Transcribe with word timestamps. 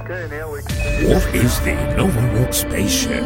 What 0.00 1.34
is 1.34 1.60
the 1.60 1.76
Rock 2.34 2.54
spaceship? 2.54 3.22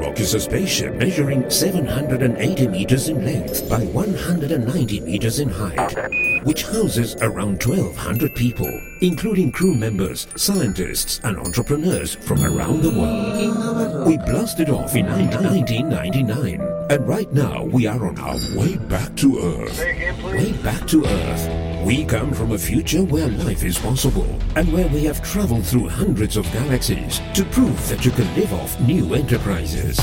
Rock 0.00 0.18
is 0.18 0.32
a 0.32 0.40
spaceship 0.40 0.94
measuring 0.94 1.50
780 1.50 2.68
meters 2.68 3.10
in 3.10 3.22
length 3.22 3.68
by 3.68 3.84
190 3.84 5.00
meters 5.00 5.40
in 5.40 5.50
height, 5.50 6.44
which 6.44 6.62
houses 6.62 7.16
around 7.16 7.62
1,200 7.62 8.34
people, 8.34 8.80
including 9.02 9.52
crew 9.52 9.74
members, 9.74 10.26
scientists, 10.36 11.20
and 11.22 11.36
entrepreneurs 11.36 12.14
from 12.14 12.42
around 12.42 12.80
the 12.80 12.90
world. 12.90 14.06
We 14.06 14.16
blasted 14.16 14.70
off 14.70 14.96
in 14.96 15.06
1999, 15.06 16.60
and 16.88 17.06
right 17.06 17.30
now 17.30 17.64
we 17.64 17.86
are 17.86 18.06
on 18.06 18.18
our 18.18 18.38
way 18.56 18.76
back 18.76 19.14
to 19.16 19.38
Earth. 19.38 19.78
Way 20.24 20.52
back 20.62 20.86
to 20.88 21.04
Earth 21.04 21.71
we 21.84 22.04
come 22.04 22.32
from 22.32 22.52
a 22.52 22.58
future 22.58 23.02
where 23.02 23.28
life 23.28 23.64
is 23.64 23.76
possible 23.78 24.38
and 24.54 24.72
where 24.72 24.86
we 24.88 25.04
have 25.04 25.22
traveled 25.22 25.66
through 25.66 25.88
hundreds 25.88 26.36
of 26.36 26.50
galaxies 26.52 27.20
to 27.34 27.44
prove 27.46 27.88
that 27.88 28.04
you 28.04 28.10
can 28.12 28.32
live 28.36 28.52
off 28.54 28.78
new 28.80 29.14
enterprises. 29.14 29.96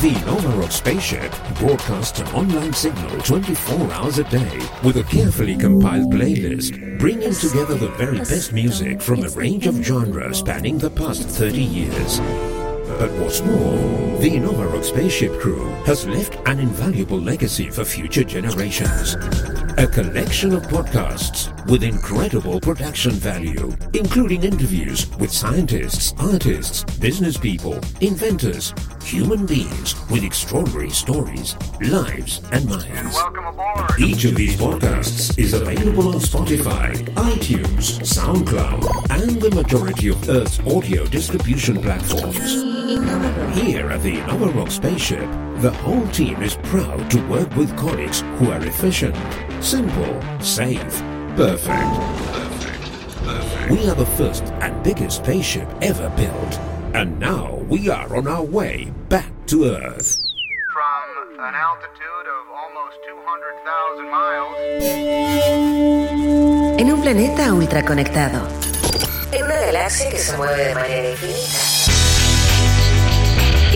The 0.00 0.14
Novarock 0.24 0.72
spaceship 0.72 1.30
broadcasts 1.58 2.20
an 2.20 2.28
online 2.28 2.72
signal 2.72 3.10
24 3.20 3.92
hours 3.92 4.18
a 4.18 4.24
day 4.24 4.58
with 4.82 4.96
a 4.96 5.04
carefully 5.04 5.56
compiled 5.56 6.12
playlist, 6.12 6.98
bringing 6.98 7.34
together 7.34 7.74
the 7.74 7.90
very 7.90 8.18
best 8.18 8.52
music 8.52 9.02
from 9.02 9.22
a 9.22 9.28
range 9.30 9.66
of 9.66 9.76
genres 9.76 10.38
spanning 10.38 10.78
the 10.78 10.90
past 10.90 11.28
30 11.28 11.62
years. 11.62 12.57
But 12.98 13.12
what's 13.12 13.40
more, 13.42 14.18
the 14.18 14.40
Novarock 14.40 14.82
spaceship 14.82 15.38
crew 15.38 15.68
has 15.84 16.04
left 16.04 16.36
an 16.48 16.58
invaluable 16.58 17.20
legacy 17.20 17.70
for 17.70 17.84
future 17.84 18.24
generations. 18.24 19.14
A 19.78 19.86
collection 19.86 20.52
of 20.52 20.64
podcasts 20.64 21.54
with 21.70 21.84
incredible 21.84 22.58
production 22.58 23.12
value, 23.12 23.72
including 23.94 24.42
interviews 24.42 25.08
with 25.18 25.30
scientists, 25.30 26.12
artists, 26.18 26.82
business 26.98 27.36
people, 27.36 27.78
inventors, 28.00 28.74
human 29.04 29.46
beings 29.46 29.94
with 30.10 30.24
extraordinary 30.24 30.90
stories, 30.90 31.54
lives, 31.80 32.40
and 32.50 32.68
minds. 32.68 33.14
Welcome 33.14 33.46
aboard. 33.46 34.00
Each 34.00 34.24
of 34.24 34.34
these 34.34 34.56
podcasts 34.56 35.38
is 35.38 35.54
available 35.54 36.08
on 36.08 36.20
Spotify, 36.20 36.96
iTunes, 37.14 38.00
SoundCloud, 38.02 39.10
and 39.10 39.40
the 39.40 39.54
majority 39.54 40.08
of 40.08 40.28
Earth's 40.28 40.58
audio 40.66 41.06
distribution 41.06 41.80
platforms. 41.80 42.67
Here 42.88 43.90
at 43.90 44.00
the 44.02 44.16
Rock 44.54 44.70
Spaceship, 44.70 45.28
the 45.60 45.70
whole 45.70 46.06
team 46.08 46.40
is 46.40 46.56
proud 46.56 47.10
to 47.10 47.20
work 47.28 47.54
with 47.54 47.76
colleagues 47.76 48.22
who 48.38 48.50
are 48.50 48.64
efficient, 48.64 49.14
simple, 49.62 50.18
safe, 50.40 50.98
perfect. 51.36 51.68
Perfect. 52.32 52.80
Perfect. 53.26 53.70
We 53.70 53.90
are 53.90 53.94
the 53.94 54.06
first 54.16 54.44
and 54.62 54.82
biggest 54.82 55.18
spaceship 55.18 55.68
ever 55.82 56.08
built. 56.16 56.58
And 56.94 57.20
now 57.20 57.56
we 57.68 57.90
are 57.90 58.16
on 58.16 58.26
our 58.26 58.42
way 58.42 58.90
back 59.10 59.30
to 59.48 59.66
Earth. 59.66 60.16
From 60.72 61.40
an 61.40 61.54
altitude 61.54 62.26
of 62.36 62.48
almost 62.56 62.96
200,000 63.04 64.10
miles. 64.10 64.56
En 66.80 66.90
un 66.90 67.02
planeta 67.02 67.52
ultraconectado. 67.52 68.48
En 69.30 69.44
una 69.44 69.56
galaxia 69.60 70.08
que 70.08 70.16
se 70.16 70.34
mueve 70.38 70.68
de 70.68 70.74
manera 70.74 71.10
infinita. 71.10 71.77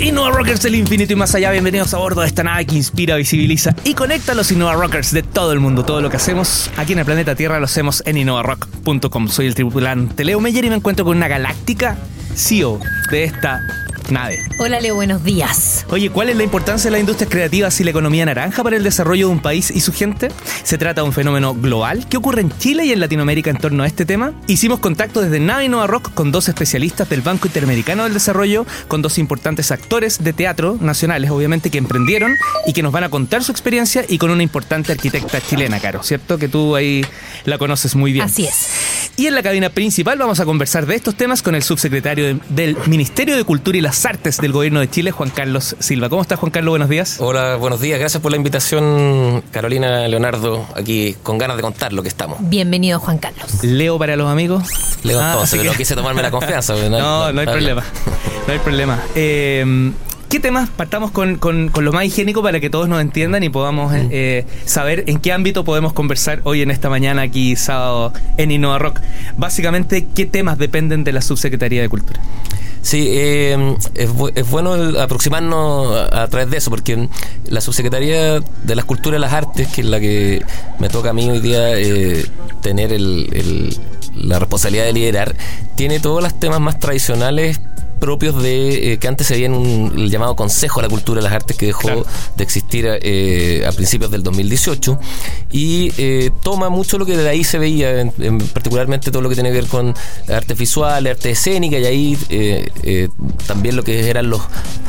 Innova 0.00 0.30
Rockers 0.30 0.62
del 0.62 0.74
infinito 0.74 1.12
y 1.12 1.16
más 1.16 1.34
allá, 1.36 1.52
bienvenidos 1.52 1.94
a 1.94 1.98
bordo 1.98 2.22
de 2.22 2.26
esta 2.26 2.42
nave 2.42 2.66
que 2.66 2.74
inspira, 2.74 3.14
visibiliza 3.14 3.76
y 3.84 3.94
conecta 3.94 4.32
a 4.32 4.34
los 4.34 4.50
Innova 4.50 4.74
Rockers 4.74 5.12
de 5.12 5.22
todo 5.22 5.52
el 5.52 5.60
mundo. 5.60 5.84
Todo 5.84 6.00
lo 6.00 6.10
que 6.10 6.16
hacemos 6.16 6.68
aquí 6.76 6.94
en 6.94 6.98
el 6.98 7.04
planeta 7.04 7.36
Tierra 7.36 7.60
lo 7.60 7.66
hacemos 7.66 8.02
en 8.04 8.16
innovarock.com. 8.16 9.28
Soy 9.28 9.46
el 9.46 9.54
tripulante 9.54 10.24
Leo 10.24 10.40
Meyer 10.40 10.64
y 10.64 10.70
me 10.70 10.76
encuentro 10.76 11.04
con 11.04 11.16
una 11.16 11.28
galáctica 11.28 11.96
CEO 12.34 12.80
de 13.12 13.24
esta 13.24 13.62
Hola 14.58 14.80
Leo, 14.80 14.94
buenos 14.94 15.24
días. 15.24 15.84
Oye, 15.90 16.08
¿cuál 16.08 16.28
es 16.28 16.36
la 16.36 16.44
importancia 16.44 16.88
de 16.88 16.92
las 16.92 17.00
industrias 17.00 17.28
creativas 17.28 17.80
y 17.80 17.84
la 17.84 17.90
economía 17.90 18.24
naranja 18.24 18.62
para 18.62 18.76
el 18.76 18.84
desarrollo 18.84 19.26
de 19.26 19.32
un 19.32 19.40
país 19.40 19.72
y 19.72 19.80
su 19.80 19.92
gente? 19.92 20.28
¿Se 20.62 20.78
trata 20.78 21.00
de 21.00 21.08
un 21.08 21.12
fenómeno 21.12 21.52
global 21.52 22.08
que 22.08 22.16
ocurre 22.16 22.40
en 22.40 22.56
Chile 22.58 22.84
y 22.84 22.92
en 22.92 23.00
Latinoamérica 23.00 23.50
en 23.50 23.56
torno 23.56 23.82
a 23.82 23.88
este 23.88 24.06
tema? 24.06 24.32
Hicimos 24.46 24.78
contacto 24.78 25.20
desde 25.20 25.40
Nave 25.40 25.68
Nova 25.68 25.88
Rock 25.88 26.14
con 26.14 26.30
dos 26.30 26.48
especialistas 26.48 27.08
del 27.08 27.22
Banco 27.22 27.48
Interamericano 27.48 28.04
del 28.04 28.14
Desarrollo, 28.14 28.66
con 28.86 29.02
dos 29.02 29.18
importantes 29.18 29.72
actores 29.72 30.22
de 30.22 30.32
teatro 30.32 30.78
nacionales, 30.80 31.32
obviamente, 31.32 31.70
que 31.70 31.78
emprendieron 31.78 32.36
y 32.68 32.72
que 32.72 32.84
nos 32.84 32.92
van 32.92 33.02
a 33.02 33.08
contar 33.08 33.42
su 33.42 33.50
experiencia 33.50 34.04
y 34.08 34.18
con 34.18 34.30
una 34.30 34.44
importante 34.44 34.92
arquitecta 34.92 35.40
chilena, 35.40 35.80
Caro, 35.80 36.04
¿cierto? 36.04 36.38
Que 36.38 36.46
tú 36.46 36.76
ahí 36.76 37.04
la 37.46 37.58
conoces 37.58 37.96
muy 37.96 38.12
bien. 38.12 38.26
Así 38.26 38.46
es. 38.46 38.68
Y 39.16 39.26
en 39.26 39.34
la 39.34 39.42
cabina 39.42 39.70
principal 39.70 40.18
vamos 40.18 40.38
a 40.40 40.44
conversar 40.44 40.86
de 40.86 40.94
estos 40.94 41.16
temas 41.16 41.42
con 41.42 41.54
el 41.54 41.62
subsecretario 41.62 42.40
del 42.48 42.76
Ministerio 42.86 43.36
de 43.36 43.44
Cultura 43.44 43.78
y 43.78 43.80
Artes 44.06 44.38
del 44.38 44.52
Gobierno 44.52 44.80
de 44.80 44.90
Chile, 44.90 45.10
Juan 45.10 45.30
Carlos 45.30 45.76
Silva. 45.78 46.08
¿Cómo 46.08 46.22
estás, 46.22 46.38
Juan 46.38 46.50
Carlos? 46.50 46.72
Buenos 46.72 46.88
días. 46.88 47.16
Hola, 47.20 47.56
buenos 47.56 47.80
días. 47.80 47.98
Gracias 47.98 48.22
por 48.22 48.30
la 48.30 48.36
invitación, 48.36 49.42
Carolina 49.50 50.06
Leonardo, 50.08 50.66
aquí 50.74 51.16
con 51.22 51.38
ganas 51.38 51.56
de 51.56 51.62
contar 51.62 51.92
lo 51.92 52.02
que 52.02 52.08
estamos. 52.08 52.38
Bienvenido, 52.40 53.00
Juan 53.00 53.18
Carlos. 53.18 53.62
Leo 53.62 53.98
para 53.98 54.16
los 54.16 54.30
amigos. 54.30 54.68
Leo 55.02 55.20
ah, 55.20 55.32
entonces, 55.32 55.58
pero 55.58 55.72
no 55.72 55.76
quise 55.76 55.94
tomarme 55.94 56.22
la 56.22 56.30
confianza. 56.30 56.74
No, 56.84 57.32
no, 57.32 57.40
hay 57.40 57.46
problema. 57.46 57.82
No 58.46 58.52
hay 58.52 58.58
problema. 58.58 59.02
Eh, 59.14 59.92
¿Qué 60.28 60.40
temas 60.40 60.68
partamos 60.68 61.12
con, 61.12 61.38
lo 61.80 61.92
más 61.92 62.04
higiénico 62.04 62.42
para 62.42 62.58
que 62.58 62.68
todos 62.68 62.88
nos 62.88 63.00
entiendan 63.00 63.44
y 63.44 63.50
podamos 63.50 63.94
eh, 63.94 64.44
saber 64.64 65.04
en 65.06 65.20
qué 65.20 65.32
ámbito 65.32 65.64
podemos 65.64 65.92
conversar 65.92 66.40
hoy 66.42 66.62
en 66.62 66.72
esta 66.72 66.88
mañana 66.88 67.22
aquí 67.22 67.54
sábado 67.54 68.12
en 68.36 68.50
Innova 68.50 68.78
Rock? 68.78 69.00
Básicamente, 69.36 70.08
¿qué 70.14 70.26
temas 70.26 70.58
dependen 70.58 71.04
de 71.04 71.12
la 71.12 71.22
Subsecretaría 71.22 71.82
de 71.82 71.88
Cultura? 71.88 72.20
Sí, 72.84 73.08
eh, 73.12 73.76
es, 73.94 74.10
es, 74.34 74.50
bueno 74.50 75.00
aproximarnos 75.00 76.12
a, 76.12 76.28
través 76.28 76.50
de 76.50 76.58
eso, 76.58 76.68
porque 76.68 77.08
la 77.48 77.62
Subsecretaría 77.62 78.40
de 78.40 78.74
las 78.74 78.84
Culturas 78.84 79.18
y 79.18 79.22
las 79.22 79.32
Artes, 79.32 79.68
que 79.68 79.80
es 79.80 79.86
la 79.86 79.98
que 79.98 80.44
me 80.78 80.90
toca 80.90 81.10
a 81.10 81.12
mí 81.14 81.30
hoy 81.30 81.40
día 81.40 81.78
eh, 81.78 82.26
tener 82.60 82.94
la 83.00 84.38
responsabilidad 84.38 84.84
de 84.84 84.92
liderar, 84.92 85.34
tiene 85.76 85.98
todos 85.98 86.22
los 86.22 86.38
temas 86.38 86.60
más 86.60 86.78
tradicionales 86.78 87.58
propios 87.94 88.42
de 88.42 88.92
eh, 88.92 88.98
que 88.98 89.08
antes 89.08 89.26
se 89.26 89.34
veía 89.34 89.46
en 89.46 89.54
un 89.54 89.92
el 89.96 90.10
llamado 90.10 90.36
Consejo 90.36 90.80
de 90.80 90.88
la 90.88 90.90
Cultura 90.90 91.20
y 91.20 91.24
las 91.24 91.32
Artes 91.32 91.56
que 91.56 91.66
dejó 91.66 91.88
de 92.36 92.44
existir 92.44 92.86
eh, 92.88 93.64
a 93.66 93.72
principios 93.72 94.10
del 94.10 94.22
2018 94.22 94.98
y 95.50 95.92
eh, 95.98 96.30
toma 96.42 96.68
mucho 96.68 96.98
lo 96.98 97.06
que 97.06 97.16
de 97.16 97.28
ahí 97.28 97.44
se 97.44 97.58
veía, 97.58 98.00
en, 98.00 98.38
particularmente 98.52 99.10
todo 99.10 99.22
lo 99.22 99.28
que 99.28 99.34
tiene 99.34 99.50
que 99.50 99.56
ver 99.56 99.66
con 99.66 99.94
arte 100.28 100.54
visual, 100.54 101.06
arte 101.06 101.30
escénica 101.30 101.78
y 101.78 101.84
ahí 101.84 102.68
también 103.46 103.76
lo 103.76 103.82
que 103.82 104.08
eran 104.08 104.30
los 104.30 104.42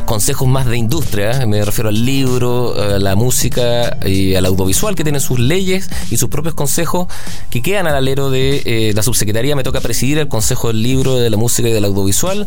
consejos 0.04 0.48
más 0.48 0.66
de 0.66 0.76
industria, 0.76 1.46
me 1.46 1.64
refiero 1.64 1.88
al 1.88 2.04
libro, 2.04 2.74
a 2.80 2.98
la 2.98 3.16
música 3.16 3.96
y 4.04 4.34
al 4.34 4.46
audiovisual 4.46 4.94
que 4.94 5.02
tienen 5.02 5.20
sus 5.20 5.38
leyes 5.38 5.88
y 6.10 6.16
sus 6.16 6.28
propios 6.28 6.54
consejos 6.54 7.08
que 7.50 7.62
quedan 7.62 7.86
al 7.86 7.96
alero 7.96 8.30
de 8.30 8.92
la 8.94 9.02
subsecretaría. 9.02 9.56
Me 9.56 9.62
toca 9.62 9.80
presidir 9.80 10.18
el 10.18 10.28
Consejo 10.28 10.68
del 10.68 10.82
Libro, 10.82 11.16
de 11.16 11.30
la 11.30 11.36
Música 11.36 11.68
y 11.68 11.72
del 11.72 11.84
Audiovisual 11.84 12.46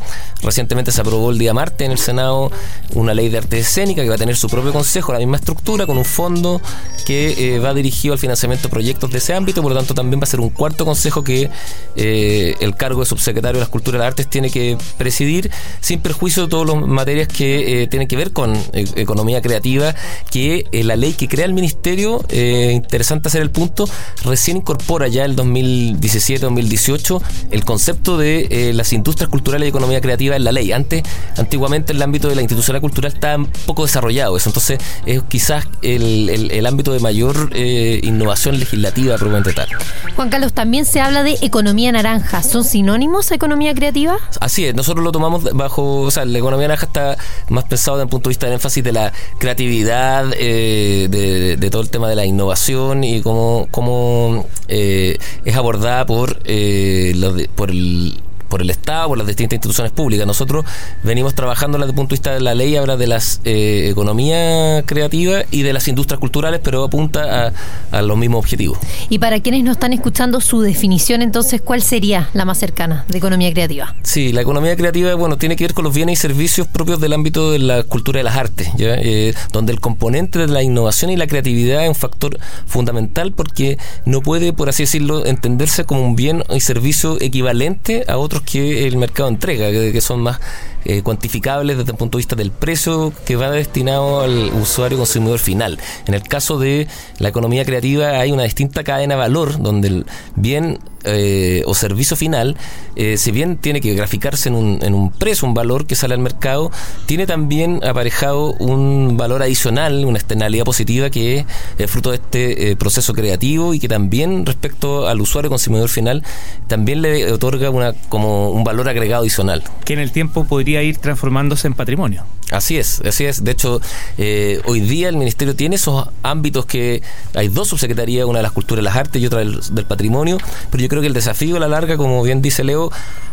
Recientemente 0.50 0.92
se 0.92 1.00
aprobó 1.02 1.30
el 1.30 1.38
día 1.38 1.54
martes 1.54 1.86
en 1.86 1.92
el 1.92 2.00
Senado 2.00 2.52
una 2.96 3.14
ley 3.14 3.30
de 3.30 3.38
arte 3.38 3.60
escénica 3.60 4.02
que 4.02 4.10
va 4.10 4.16
a 4.16 4.18
tener 4.18 4.36
su 4.36 4.50
propio 4.50 4.74
consejo, 4.74 5.14
la 5.14 5.20
misma 5.20 5.38
estructura, 5.38 5.86
con 5.86 6.00
un 6.00 6.06
fondo 6.06 6.60
que 7.06 7.54
eh, 7.56 7.60
va 7.60 7.72
dirigido 7.76 8.14
al 8.14 8.20
financiamiento 8.20 8.68
de 8.68 8.72
proyectos 8.72 9.12
de 9.12 9.20
ese 9.20 9.36
ámbito, 9.36 9.62
por 9.62 9.72
lo 9.72 9.78
tanto 9.78 9.94
también 9.94 10.20
va 10.20 10.24
a 10.24 10.26
ser 10.26 10.40
un 10.40 10.50
cuarto 10.50 10.86
consejo 10.86 11.24
que 11.24 11.52
eh, 11.96 12.56
el 12.62 12.76
cargo 12.76 13.02
de 13.02 13.06
subsecretario 13.06 13.60
de 13.60 13.60
las 13.60 13.70
Culturas 13.70 13.98
y 13.98 14.00
las 14.00 14.08
Artes 14.08 14.28
tiene 14.28 14.50
que 14.50 14.76
presidir, 14.98 15.52
sin 15.82 16.00
perjuicio 16.00 16.44
de 16.44 16.50
todas 16.50 16.68
las 16.68 16.88
materias 16.88 17.28
que 17.28 17.84
eh, 17.84 17.88
tienen 17.88 18.08
que 18.08 18.16
ver 18.16 18.32
con 18.32 18.58
economía 18.74 19.44
creativa, 19.44 19.94
que 20.32 20.66
la 20.72 20.96
ley 20.96 21.14
que 21.14 21.28
crea 21.28 21.46
el 21.46 21.54
ministerio, 21.54 22.26
interesante 22.32 23.28
hacer 23.28 23.44
el 23.44 23.52
punto, 23.52 23.88
recién 24.24 24.58
incorpora 24.58 25.08
ya 25.10 25.26
el 25.26 25.36
2017-2018 25.36 27.22
el 27.52 27.66
concepto 27.66 28.18
de 28.18 28.72
las 28.74 28.94
industrias 28.94 29.30
culturales 29.30 29.68
y 29.68 29.70
economía 29.70 30.02
creativa 30.02 30.39
la 30.40 30.52
ley. 30.52 30.72
Antes, 30.72 31.04
antiguamente, 31.38 31.94
el 31.94 32.02
ámbito 32.02 32.28
de 32.30 32.36
la 32.36 32.42
institucionalidad 32.42 32.82
cultural 32.82 33.12
está 33.14 33.38
poco 33.66 33.86
desarrollado 33.86 34.38
eso. 34.38 34.50
Entonces, 34.50 34.80
es 35.06 35.22
quizás 35.24 35.66
el, 35.82 36.66
ámbito 36.66 36.94
de 36.94 37.00
mayor 37.00 37.50
eh, 37.54 38.00
innovación 38.04 38.60
legislativa, 38.60 39.16
probablemente 39.16 39.54
tal. 39.54 39.68
Juan 40.16 40.30
Carlos, 40.30 40.54
también 40.54 40.86
se 40.86 41.02
habla 41.02 41.24
de 41.24 41.38
economía 41.42 41.92
naranja. 41.92 42.44
¿Son 42.44 42.64
sinónimos 42.64 43.32
a 43.32 43.36
economía 43.36 43.74
creativa? 43.74 44.18
Así 44.40 44.66
es, 44.66 44.76
nosotros 44.76 45.04
lo 45.04 45.12
tomamos 45.12 45.44
bajo, 45.54 46.02
o 46.02 46.12
sea, 46.12 46.26
la 46.26 46.38
economía 46.38 46.68
naranja 46.68 46.86
está 46.88 47.18
más 47.50 47.64
pensado 47.66 47.98
desde 47.98 48.04
el 48.06 48.10
punto 48.10 48.30
de 48.30 48.32
vista 48.32 48.46
del 48.46 48.54
énfasis 48.56 48.84
de 48.84 48.92
la 48.92 49.14
creatividad, 49.40 50.26
eh, 50.38 51.08
de, 51.10 51.58
de 51.58 51.70
todo 51.70 51.82
el 51.82 51.90
tema 51.90 52.08
de 52.10 52.16
la 52.16 52.26
innovación 52.26 53.04
y 53.04 53.22
cómo, 53.22 53.68
cómo 53.72 54.46
eh, 54.68 55.18
es 55.46 55.56
abordada 55.56 56.06
por, 56.06 56.40
eh, 56.46 57.14
los 57.16 57.36
de- 57.36 57.50
por 57.50 57.72
el 57.72 58.22
por 58.50 58.62
el 58.62 58.70
Estado, 58.70 59.08
por 59.10 59.18
las 59.18 59.28
distintas 59.28 59.56
instituciones 59.56 59.92
públicas. 59.92 60.28
Nosotros 60.28 60.66
venimos 61.04 61.36
trabajando 61.36 61.78
desde 61.78 61.92
el 61.92 61.96
punto 61.96 62.10
de 62.10 62.16
vista 62.16 62.34
de 62.34 62.42
la 62.42 62.56
ley, 62.56 62.76
habla 62.76 62.98
de 62.98 63.08
las 63.08 63.42
eh, 63.46 63.88
economía 63.90 64.84
creativa 64.86 65.44
y 65.52 65.62
de 65.62 65.74
las 65.74 65.88
industrias 65.88 66.20
culturales, 66.20 66.60
pero 66.64 66.84
apunta 66.84 67.48
a, 67.48 67.98
a 67.98 68.02
los 68.02 68.18
mismos 68.18 68.40
objetivos. 68.40 68.78
Y 69.10 69.20
para 69.20 69.40
quienes 69.40 69.64
no 69.64 69.72
están 69.72 69.94
escuchando 69.94 70.42
su 70.42 70.62
definición, 70.62 71.22
entonces, 71.22 71.62
¿cuál 71.62 71.82
sería 71.82 72.30
la 72.34 72.46
más 72.46 72.58
cercana 72.58 73.06
de 73.08 73.18
economía 73.18 73.52
creativa? 73.52 73.96
Sí, 74.04 74.34
la 74.34 74.42
economía 74.42 74.76
creativa, 74.76 75.14
bueno, 75.16 75.38
tiene 75.38 75.56
que 75.56 75.64
ver 75.64 75.74
con 75.74 75.84
los 75.84 75.94
bienes 75.94 76.20
y 76.20 76.22
servicios 76.22 76.68
propios 76.68 77.00
del 77.00 77.14
ámbito 77.14 77.52
de 77.52 77.60
la 77.60 77.84
cultura 77.84 78.20
y 78.20 78.24
las 78.24 78.36
artes, 78.36 78.70
¿ya? 78.78 78.96
Eh, 78.96 79.34
donde 79.52 79.72
el 79.72 79.80
componente 79.80 80.40
de 80.40 80.48
la 80.48 80.64
innovación 80.64 81.12
y 81.12 81.18
la 81.18 81.28
creatividad 81.28 81.84
es 81.84 81.90
un 81.90 81.96
factor 81.96 82.40
fundamental 82.66 83.32
porque 83.32 83.78
no 84.06 84.22
puede, 84.22 84.54
por 84.54 84.70
así 84.70 84.84
decirlo, 84.84 85.26
entenderse 85.26 85.86
como 85.86 86.02
un 86.02 86.16
bien 86.16 86.44
y 86.50 86.60
servicio 86.60 87.18
equivalente 87.22 88.06
a 88.08 88.18
otros 88.18 88.39
que 88.42 88.88
el 88.88 88.98
mercado 88.98 89.30
entrega, 89.30 89.70
que, 89.70 90.02
son 90.02 90.22
más 90.22 90.40
eh, 90.86 91.02
cuantificables 91.02 91.78
desde 91.78 91.92
el 91.92 91.98
punto 91.98 92.18
de 92.18 92.22
vista 92.22 92.36
del 92.36 92.52
precio 92.52 93.14
que 93.26 93.36
va 93.36 93.50
destinado 93.52 94.22
al 94.22 94.52
usuario 94.54 94.98
consumidor 94.98 95.40
final. 95.40 95.80
En 96.08 96.14
el 96.14 96.24
caso 96.24 96.58
de 96.58 96.88
la 97.18 97.30
economía 97.30 97.66
creativa 97.66 98.20
hay 98.20 98.32
una 98.32 98.44
distinta 98.44 98.84
cadena 98.84 99.16
de 99.16 99.20
valor 99.20 99.62
donde 99.62 99.88
el 99.88 100.06
bien 100.36 100.80
eh, 101.06 101.64
o 101.66 101.74
servicio 101.76 102.18
final, 102.18 102.58
eh, 102.98 103.16
si 103.16 103.32
bien 103.32 103.56
tiene 103.56 103.80
que 103.80 103.94
graficarse 103.94 104.50
en 104.50 104.56
un, 104.56 104.80
en 104.82 104.94
un 104.94 105.12
precio, 105.12 105.48
un 105.48 105.54
valor 105.54 105.86
que 105.86 105.96
sale 105.96 106.14
al 106.14 106.20
mercado, 106.20 106.72
tiene 107.06 107.26
también 107.26 107.80
aparejado 107.86 108.52
un 108.60 109.16
valor 109.16 109.42
adicional, 109.42 110.04
una 110.04 110.18
externalidad 110.18 110.66
positiva 110.66 111.10
que 111.10 111.38
es 111.38 111.46
eh, 111.78 111.88
fruto 111.88 112.10
de 112.10 112.18
este 112.18 112.76
proceso 112.76 113.14
creativo 113.14 113.74
y 113.74 113.80
que 113.80 113.88
también 113.88 114.46
respecto 114.46 115.08
al 115.08 115.22
usuario 115.22 115.50
consumidor 115.50 115.88
final 115.88 116.22
también 116.68 117.02
le 117.02 117.32
otorga 117.32 117.70
una 117.70 117.94
como 118.10 118.50
un 118.50 118.66
valor 118.66 118.90
agregado 118.90 119.22
adicional. 119.22 119.64
Que 119.86 119.94
en 119.94 120.00
el 120.00 120.12
tiempo 120.12 120.44
podría 120.44 120.69
ir 120.70 120.98
transformándose 120.98 121.68
en 121.68 121.74
patrimonio. 121.74 122.24
Así 122.52 122.78
es, 122.78 123.02
así 123.02 123.26
es. 123.26 123.44
De 123.44 123.52
hecho, 123.52 123.82
eh, 124.18 124.62
hoy 124.66 124.80
día 124.80 125.10
el 125.10 125.18
Ministerio 125.18 125.56
tiene 125.56 125.76
esos 125.76 126.10
ámbitos 126.24 126.66
que 126.66 127.02
hay 127.36 127.48
dos 127.48 127.68
subsecretarías, 127.68 128.26
una 128.26 128.40
de 128.40 128.44
las 128.44 128.52
culturas 128.52 128.82
y 128.82 128.86
las 128.86 128.96
artes 128.96 129.22
y 129.22 129.26
otra 129.26 129.40
del, 129.40 129.60
del 129.72 129.86
patrimonio, 129.86 130.38
pero 130.72 130.82
yo 130.82 130.90
creo 130.90 131.02
que 131.02 131.08
el 131.08 131.14
desafío 131.14 131.58
a 131.58 131.60
la 131.60 131.68
larga, 131.68 131.98
como 131.98 132.24
bien 132.24 132.42
dice 132.42 132.64
Leo, 132.64 132.92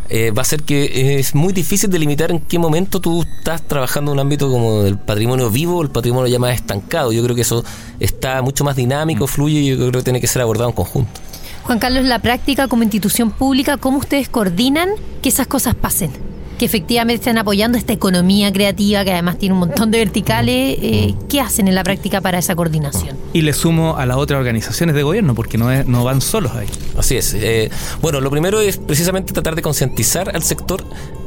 eh, 0.08 0.30
va 0.30 0.42
a 0.42 0.44
ser 0.44 0.62
que 0.62 1.18
es 1.18 1.34
muy 1.34 1.52
difícil 1.52 1.90
delimitar 1.90 2.30
en 2.30 2.38
qué 2.38 2.58
momento 2.58 3.00
tú 3.00 3.22
estás 3.22 3.62
trabajando 3.62 4.12
en 4.12 4.16
un 4.16 4.20
ámbito 4.20 4.50
como 4.50 4.82
el 4.82 4.98
patrimonio 4.98 5.50
vivo 5.50 5.78
o 5.78 5.82
el 5.82 5.90
patrimonio 5.90 6.28
ya 6.28 6.38
más 6.38 6.54
estancado. 6.54 7.12
Yo 7.12 7.22
creo 7.24 7.34
que 7.34 7.42
eso 7.42 7.64
está 7.98 8.40
mucho 8.42 8.62
más 8.64 8.76
dinámico, 8.76 9.26
fluye 9.26 9.60
y 9.60 9.68
yo 9.68 9.76
creo 9.76 9.92
que 9.92 10.02
tiene 10.02 10.20
que 10.20 10.26
ser 10.26 10.42
abordado 10.42 10.70
en 10.70 10.76
conjunto. 10.76 11.20
Juan 11.64 11.80
Carlos, 11.80 12.04
la 12.04 12.20
práctica 12.20 12.68
como 12.68 12.84
institución 12.84 13.32
pública, 13.32 13.76
¿cómo 13.76 13.98
ustedes 13.98 14.28
coordinan 14.28 14.90
que 15.22 15.28
esas 15.28 15.48
cosas 15.48 15.74
pasen? 15.74 16.12
Que 16.58 16.64
efectivamente 16.64 17.20
estén 17.20 17.36
apoyando 17.38 17.76
esta 17.76 17.92
economía 17.92 18.50
creativa 18.50 19.04
que 19.04 19.12
además 19.12 19.36
tiene 19.38 19.52
un 19.52 19.58
montón 19.60 19.90
de 19.90 19.98
verticales. 19.98 20.78
eh, 20.80 21.14
¿Qué 21.28 21.40
hacen 21.40 21.68
en 21.68 21.74
la 21.74 21.84
práctica 21.84 22.20
para 22.22 22.38
esa 22.38 22.54
coordinación? 22.56 23.16
Y 23.34 23.42
le 23.42 23.52
sumo 23.52 23.96
a 23.96 24.06
las 24.06 24.16
otras 24.16 24.38
organizaciones 24.38 24.94
de 24.96 25.02
gobierno, 25.02 25.34
porque 25.34 25.58
no, 25.58 25.70
es- 25.70 25.86
no 25.86 26.02
van 26.04 26.20
solos 26.22 26.52
ahí. 26.54 26.66
Así 26.96 27.16
es. 27.16 27.34
Eh, 27.34 27.70
bueno, 28.00 28.20
lo 28.20 28.30
primero 28.30 28.60
es 28.60 28.78
precisamente 28.78 29.32
tratar 29.34 29.54
de 29.54 29.60
concientizar 29.62 30.34
al 30.34 30.42
sector 30.42 30.82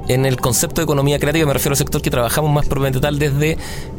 en 0.09 0.25
el 0.25 0.37
concepto 0.37 0.81
de 0.81 0.83
economía 0.83 1.19
creativa, 1.19 1.45
me 1.45 1.53
refiero 1.53 1.73
al 1.73 1.77
sector 1.77 2.01
que 2.01 2.09
trabajamos 2.09 2.51
más 2.51 2.65
propiamente 2.65 2.99
tal 2.99 3.17
desde 3.19 3.51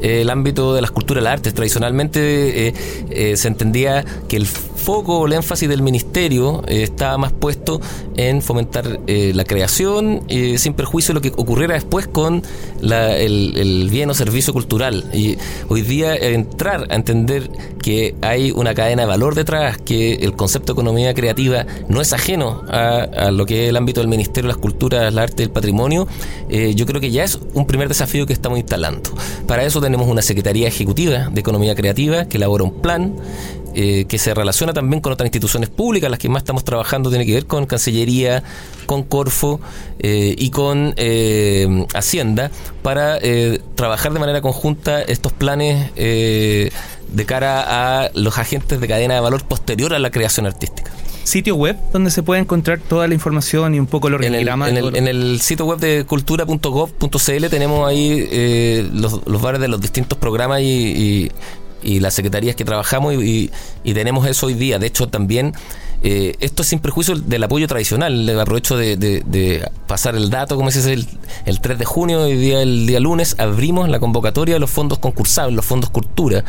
eh, 0.02 0.20
el 0.20 0.28
ámbito 0.28 0.74
de 0.74 0.82
las 0.82 0.90
culturas 0.90 1.24
las 1.24 1.32
artes. 1.34 1.54
Tradicionalmente 1.54 2.68
eh, 2.68 2.74
eh, 3.10 3.36
se 3.36 3.48
entendía 3.48 4.04
que 4.28 4.36
el 4.36 4.46
foco 4.46 5.20
o 5.20 5.26
el 5.26 5.32
énfasis 5.34 5.68
del 5.68 5.82
ministerio 5.82 6.62
estaba 6.66 7.16
más 7.16 7.32
puesto 7.32 7.80
en 8.16 8.42
fomentar 8.42 8.98
la 9.06 9.44
creación, 9.44 10.22
sin 10.56 10.72
perjuicio 10.74 11.12
de 11.12 11.14
lo 11.14 11.20
que 11.20 11.28
ocurriera 11.40 11.74
después 11.74 12.06
con 12.06 12.42
la- 12.80 13.16
el, 13.16 13.56
el 13.56 13.88
bien 13.90 14.08
o 14.10 14.14
servicio 14.14 14.52
cultural. 14.54 15.04
Y 15.12 15.36
hoy 15.68 15.82
día 15.82 16.16
entrar 16.16 16.86
a 16.90 16.94
entender 16.94 17.50
que 17.80 18.14
hay 18.20 18.50
una 18.50 18.74
cadena 18.74 19.02
de 19.02 19.08
valor 19.08 19.34
detrás, 19.34 19.78
que 19.78 20.14
el 20.14 20.34
concepto 20.34 20.72
de 20.72 20.80
economía 20.80 21.14
creativa 21.14 21.66
no 21.88 22.00
es 22.00 22.12
ajeno 22.12 22.62
a, 22.68 23.30
lo 23.30 23.46
que 23.46 23.64
es 23.64 23.70
el 23.70 23.76
ámbito 23.76 24.00
del 24.00 24.08
Ministerio 24.08 24.48
de 24.48 24.54
las 24.54 24.60
Culturas, 24.60 25.12
las 25.12 25.24
Artes 25.24 25.40
y 25.40 25.42
el 25.44 25.50
Patrimonio, 25.50 26.06
eh, 26.48 26.74
yo 26.74 26.86
creo 26.86 27.00
que 27.00 27.10
ya 27.10 27.24
es 27.24 27.38
un 27.54 27.66
primer 27.66 27.88
desafío 27.88 28.26
que 28.26 28.32
estamos 28.32 28.58
instalando. 28.58 29.10
Para 29.46 29.64
eso 29.64 29.80
tenemos 29.80 30.08
una 30.08 30.22
Secretaría 30.22 30.68
Ejecutiva 30.68 31.28
de 31.30 31.40
Economía 31.40 31.74
Creativa 31.74 32.26
que 32.26 32.36
elabora 32.36 32.64
un 32.64 32.80
plan 32.80 33.14
eh, 33.72 34.04
que 34.06 34.18
se 34.18 34.34
relaciona 34.34 34.72
también 34.72 35.00
con 35.00 35.12
otras 35.12 35.26
instituciones 35.26 35.70
públicas, 35.70 36.10
las 36.10 36.18
que 36.18 36.28
más 36.28 36.42
estamos 36.42 36.64
trabajando 36.64 37.08
tiene 37.08 37.24
que 37.24 37.34
ver 37.34 37.46
con 37.46 37.66
Cancillería, 37.66 38.42
con 38.86 39.04
Corfo 39.04 39.60
eh, 40.00 40.34
y 40.36 40.50
con 40.50 40.94
Hacienda, 41.94 42.50
para 42.82 43.18
trabajar 43.74 44.12
de 44.12 44.18
manera 44.18 44.40
conjunta 44.40 45.02
estos 45.02 45.32
planes 45.32 45.92
de 47.12 47.26
cara 47.26 48.04
a 48.04 48.10
los 48.14 48.38
agentes 48.38 48.80
de 48.80 48.88
cadena 48.88 49.14
de 49.14 49.20
valor 49.20 49.44
posterior 49.44 49.94
a 49.94 49.98
la 49.98 50.10
creación 50.10 50.46
artística. 50.46 50.90
Sitio 51.24 51.54
web 51.54 51.76
donde 51.92 52.10
se 52.10 52.22
puede 52.22 52.40
encontrar 52.40 52.80
toda 52.80 53.06
la 53.06 53.14
información 53.14 53.74
y 53.74 53.78
un 53.78 53.86
poco 53.86 54.08
el 54.08 54.14
En 54.14 54.20
el, 54.34 54.48
organigrama. 54.48 54.68
en, 54.70 54.76
el, 54.78 54.96
en 54.96 55.06
el 55.08 55.40
sitio 55.40 55.66
web 55.66 55.78
de 55.78 56.04
cultura.gov.cl 56.06 57.46
tenemos 57.50 57.88
ahí 57.88 58.26
eh, 58.30 58.88
los, 58.92 59.20
los 59.26 59.42
bares 59.42 59.60
de 59.60 59.68
los 59.68 59.80
distintos 59.80 60.18
programas 60.18 60.60
y, 60.62 60.64
y- 60.64 61.32
y 61.82 61.98
las 62.00 62.12
secretarías 62.12 62.56
que 62.56 62.64
trabajamos 62.66 63.14
y, 63.14 63.16
y- 63.16 63.50
y 63.84 63.94
tenemos 63.94 64.26
eso 64.26 64.46
hoy 64.46 64.54
día. 64.54 64.78
De 64.78 64.86
hecho, 64.86 65.08
también 65.08 65.52
eh, 66.02 66.34
esto 66.40 66.62
es 66.62 66.68
sin 66.68 66.78
perjuicio 66.80 67.14
del 67.16 67.42
apoyo 67.44 67.66
tradicional. 67.68 68.26
Le 68.26 68.40
aprovecho 68.40 68.76
de, 68.76 68.96
de- 68.96 69.22
de 69.26 69.68
pasar 69.86 70.14
el 70.16 70.30
dato, 70.30 70.56
como 70.56 70.68
dices, 70.68 70.86
el, 70.86 71.06
el 71.46 71.60
3 71.60 71.78
de 71.78 71.84
junio, 71.84 72.22
hoy 72.22 72.36
día, 72.36 72.62
el 72.62 72.86
día 72.86 73.00
lunes, 73.00 73.36
abrimos 73.38 73.88
la 73.88 73.98
convocatoria 74.00 74.54
de 74.54 74.60
los 74.60 74.70
fondos 74.70 74.98
concursables, 74.98 75.54
los 75.56 75.64
fondos 75.64 75.90
Cultura 75.90 76.44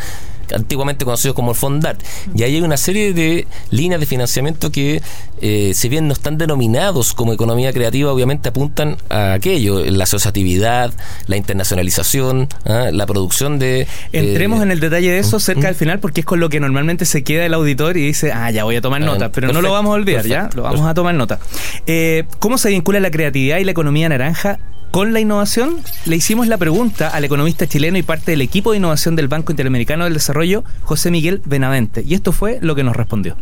antiguamente 0.53 1.05
conocidos 1.05 1.33
como 1.33 1.51
el 1.51 1.55
Fondart. 1.57 2.01
Y 2.35 2.43
ahí 2.43 2.55
hay 2.55 2.61
una 2.61 2.75
serie 2.75 3.13
de 3.13 3.47
líneas 3.69 4.01
de 4.01 4.05
financiamiento 4.05 4.69
que, 4.69 5.01
eh, 5.41 5.71
si 5.73 5.87
bien 5.87 6.07
no 6.07 6.13
están 6.13 6.37
denominados 6.37 7.13
como 7.13 7.31
economía 7.31 7.71
creativa, 7.71 8.11
obviamente 8.11 8.49
apuntan 8.49 8.97
a 9.09 9.31
aquello, 9.31 9.79
la 9.85 10.03
asociatividad, 10.03 10.93
la 11.27 11.37
internacionalización, 11.37 12.49
¿ah? 12.65 12.89
la 12.91 13.05
producción 13.05 13.59
de... 13.59 13.87
Entremos 14.11 14.59
eh, 14.59 14.63
en 14.63 14.71
el 14.71 14.81
detalle 14.81 15.11
de 15.11 15.19
eso 15.19 15.39
cerca 15.39 15.67
del 15.67 15.75
final 15.75 15.99
porque 15.99 16.19
es 16.19 16.25
con 16.25 16.41
lo 16.41 16.49
que 16.49 16.59
normalmente 16.59 17.05
se 17.05 17.20
queda 17.23 17.45
el 17.45 17.53
auditor 17.53 17.97
y 17.97 18.05
dice, 18.05 18.31
ah, 18.31 18.51
ya 18.51 18.63
voy 18.63 18.75
a 18.75 18.81
tomar 18.81 19.01
nota, 19.01 19.31
pero 19.31 19.51
no 19.51 19.61
lo 19.61 19.71
vamos 19.71 19.91
a 19.91 19.95
olvidar, 19.95 20.25
¿ya? 20.25 20.49
Lo 20.55 20.63
vamos 20.63 20.85
a 20.85 20.93
tomar 20.93 21.15
nota. 21.15 21.39
Eh, 21.85 22.25
¿Cómo 22.39 22.57
se 22.57 22.69
vincula 22.69 22.99
la 22.99 23.11
creatividad 23.11 23.57
y 23.57 23.63
la 23.63 23.71
economía 23.71 24.09
naranja 24.09 24.59
con 24.91 25.13
la 25.13 25.19
innovación? 25.19 25.77
Le 26.05 26.15
hicimos 26.15 26.47
la 26.47 26.57
pregunta 26.57 27.09
al 27.09 27.23
economista 27.23 27.67
chileno 27.67 27.97
y 27.97 28.03
parte 28.03 28.31
del 28.31 28.41
equipo 28.41 28.71
de 28.71 28.77
innovación 28.77 29.15
del 29.15 29.27
Banco 29.27 29.51
Interamericano 29.51 30.03
del 30.03 30.13
Desarrollo, 30.13 30.63
José 30.83 31.11
Miguel 31.11 31.41
Benavente, 31.45 32.03
y 32.05 32.13
esto 32.13 32.31
fue 32.31 32.59
lo 32.61 32.75
que 32.75 32.83
nos 32.83 32.95
respondió. 32.95 33.35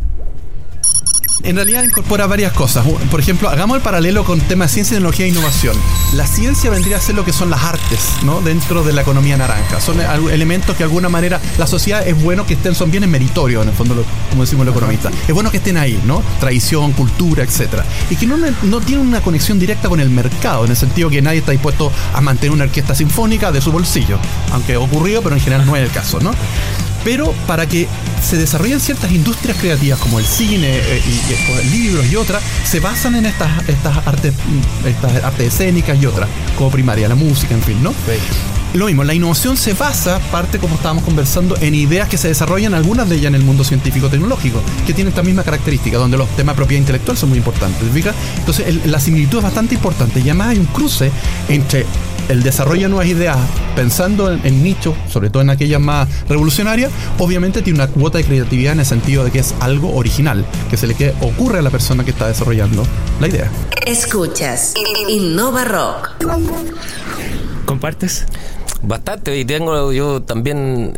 En 1.42 1.56
realidad 1.56 1.84
incorpora 1.84 2.26
varias 2.26 2.52
cosas. 2.52 2.86
Por 3.10 3.18
ejemplo, 3.18 3.48
hagamos 3.48 3.76
el 3.76 3.82
paralelo 3.82 4.24
con 4.24 4.40
temas 4.40 4.70
de 4.70 4.74
ciencia, 4.74 4.96
tecnología 4.96 5.24
e 5.24 5.30
innovación. 5.30 5.74
La 6.14 6.26
ciencia 6.26 6.70
vendría 6.70 6.98
a 6.98 7.00
ser 7.00 7.14
lo 7.14 7.24
que 7.24 7.32
son 7.32 7.48
las 7.48 7.62
artes, 7.62 8.16
¿no? 8.24 8.40
Dentro 8.42 8.84
de 8.84 8.92
la 8.92 9.02
economía 9.02 9.36
naranja. 9.36 9.80
Son 9.80 9.98
elementos 10.30 10.76
que 10.76 10.84
de 10.84 10.84
alguna 10.84 11.08
manera 11.08 11.40
la 11.56 11.66
sociedad 11.66 12.06
es 12.06 12.20
bueno 12.22 12.46
que 12.46 12.54
estén, 12.54 12.74
son 12.74 12.90
bienes 12.90 13.08
meritorios, 13.08 13.62
en 13.62 13.70
el 13.70 13.74
fondo, 13.74 14.04
como 14.28 14.42
decimos 14.42 14.66
los 14.66 14.74
economistas. 14.74 15.12
Es 15.26 15.34
bueno 15.34 15.50
que 15.50 15.56
estén 15.56 15.78
ahí, 15.78 16.00
¿no? 16.04 16.22
Tradición, 16.40 16.92
cultura, 16.92 17.42
etcétera. 17.42 17.84
Y 18.10 18.16
que 18.16 18.26
no, 18.26 18.36
no 18.36 18.80
tienen 18.80 19.06
una 19.06 19.22
conexión 19.22 19.58
directa 19.58 19.88
con 19.88 19.98
el 20.00 20.10
mercado, 20.10 20.66
en 20.66 20.70
el 20.72 20.76
sentido 20.76 21.08
que 21.08 21.22
nadie 21.22 21.38
está 21.38 21.52
dispuesto 21.52 21.90
a 22.12 22.20
mantener 22.20 22.52
una 22.52 22.64
orquesta 22.64 22.94
sinfónica 22.94 23.50
de 23.50 23.62
su 23.62 23.72
bolsillo. 23.72 24.18
Aunque 24.52 24.76
ocurrido, 24.76 25.22
pero 25.22 25.36
en 25.36 25.40
general 25.40 25.64
no 25.64 25.74
es 25.74 25.82
el 25.84 25.90
caso, 25.90 26.20
¿no? 26.20 26.32
Pero 27.04 27.32
para 27.46 27.66
que 27.66 27.88
se 28.22 28.36
desarrollen 28.36 28.80
ciertas 28.80 29.10
industrias 29.12 29.56
creativas 29.58 29.98
como 29.98 30.18
el 30.18 30.26
cine 30.26 30.68
eh, 30.76 31.02
y, 31.06 31.10
y, 31.32 31.36
pues, 31.48 31.70
libros 31.72 32.06
y 32.10 32.16
otras, 32.16 32.42
se 32.64 32.78
basan 32.80 33.14
en 33.16 33.26
estas, 33.26 33.66
estas, 33.68 34.06
artes, 34.06 34.34
estas 34.86 35.24
artes 35.24 35.46
escénicas 35.54 36.00
y 36.00 36.06
otras, 36.06 36.28
como 36.56 36.70
primaria, 36.70 37.08
la 37.08 37.14
música, 37.14 37.54
en 37.54 37.62
fin, 37.62 37.82
¿no? 37.82 37.90
Lo 38.74 38.86
mismo, 38.86 39.02
la 39.02 39.14
innovación 39.14 39.56
se 39.56 39.72
basa, 39.72 40.20
parte 40.30 40.58
como 40.58 40.76
estábamos 40.76 41.02
conversando, 41.02 41.56
en 41.60 41.74
ideas 41.74 42.08
que 42.08 42.16
se 42.16 42.28
desarrollan, 42.28 42.72
algunas 42.74 43.08
de 43.08 43.16
ellas 43.16 43.28
en 43.28 43.34
el 43.34 43.42
mundo 43.42 43.64
científico-tecnológico, 43.64 44.62
que 44.86 44.92
tienen 44.94 45.08
esta 45.10 45.22
misma 45.24 45.42
característica, 45.42 45.96
donde 45.98 46.16
los 46.16 46.28
temas 46.36 46.54
de 46.54 46.58
propiedad 46.58 46.80
intelectual 46.80 47.16
son 47.16 47.30
muy 47.30 47.38
importantes. 47.38 47.80
¿te 47.82 47.92
fijas? 47.92 48.14
Entonces, 48.38 48.68
el- 48.68 48.82
la 48.92 49.00
similitud 49.00 49.38
es 49.38 49.44
bastante 49.44 49.74
importante 49.74 50.20
y 50.20 50.22
además 50.24 50.48
hay 50.50 50.58
un 50.58 50.66
cruce 50.66 51.10
entre 51.48 51.84
el 52.28 52.42
desarrollo 52.42 52.82
de 52.82 52.88
nuevas 52.88 53.06
ideas 53.06 53.36
pensando 53.74 54.32
en, 54.32 54.40
en 54.44 54.62
nichos, 54.62 54.94
sobre 55.08 55.30
todo 55.30 55.42
en 55.42 55.50
aquellas 55.50 55.80
más 55.80 56.08
revolucionarias, 56.28 56.90
obviamente 57.18 57.62
tiene 57.62 57.78
una 57.82 57.88
cuota 57.88 58.18
de 58.18 58.24
creatividad 58.24 58.72
en 58.74 58.80
el 58.80 58.86
sentido 58.86 59.24
de 59.24 59.30
que 59.30 59.38
es 59.40 59.54
algo 59.60 59.94
original, 59.94 60.44
que 60.68 60.76
se 60.76 60.86
le 60.86 60.94
que 60.94 61.14
ocurre 61.20 61.60
a 61.60 61.62
la 61.62 61.70
persona 61.70 62.04
que 62.04 62.10
está 62.10 62.28
desarrollando 62.28 62.84
la 63.20 63.28
idea. 63.28 63.50
Escuchas 63.86 64.74
Innova 65.08 65.64
Rock. 65.64 66.10
¿Compartes? 67.64 68.26
Bastante, 68.82 69.38
y 69.38 69.44
tengo, 69.44 69.92
yo 69.92 70.22
también 70.22 70.94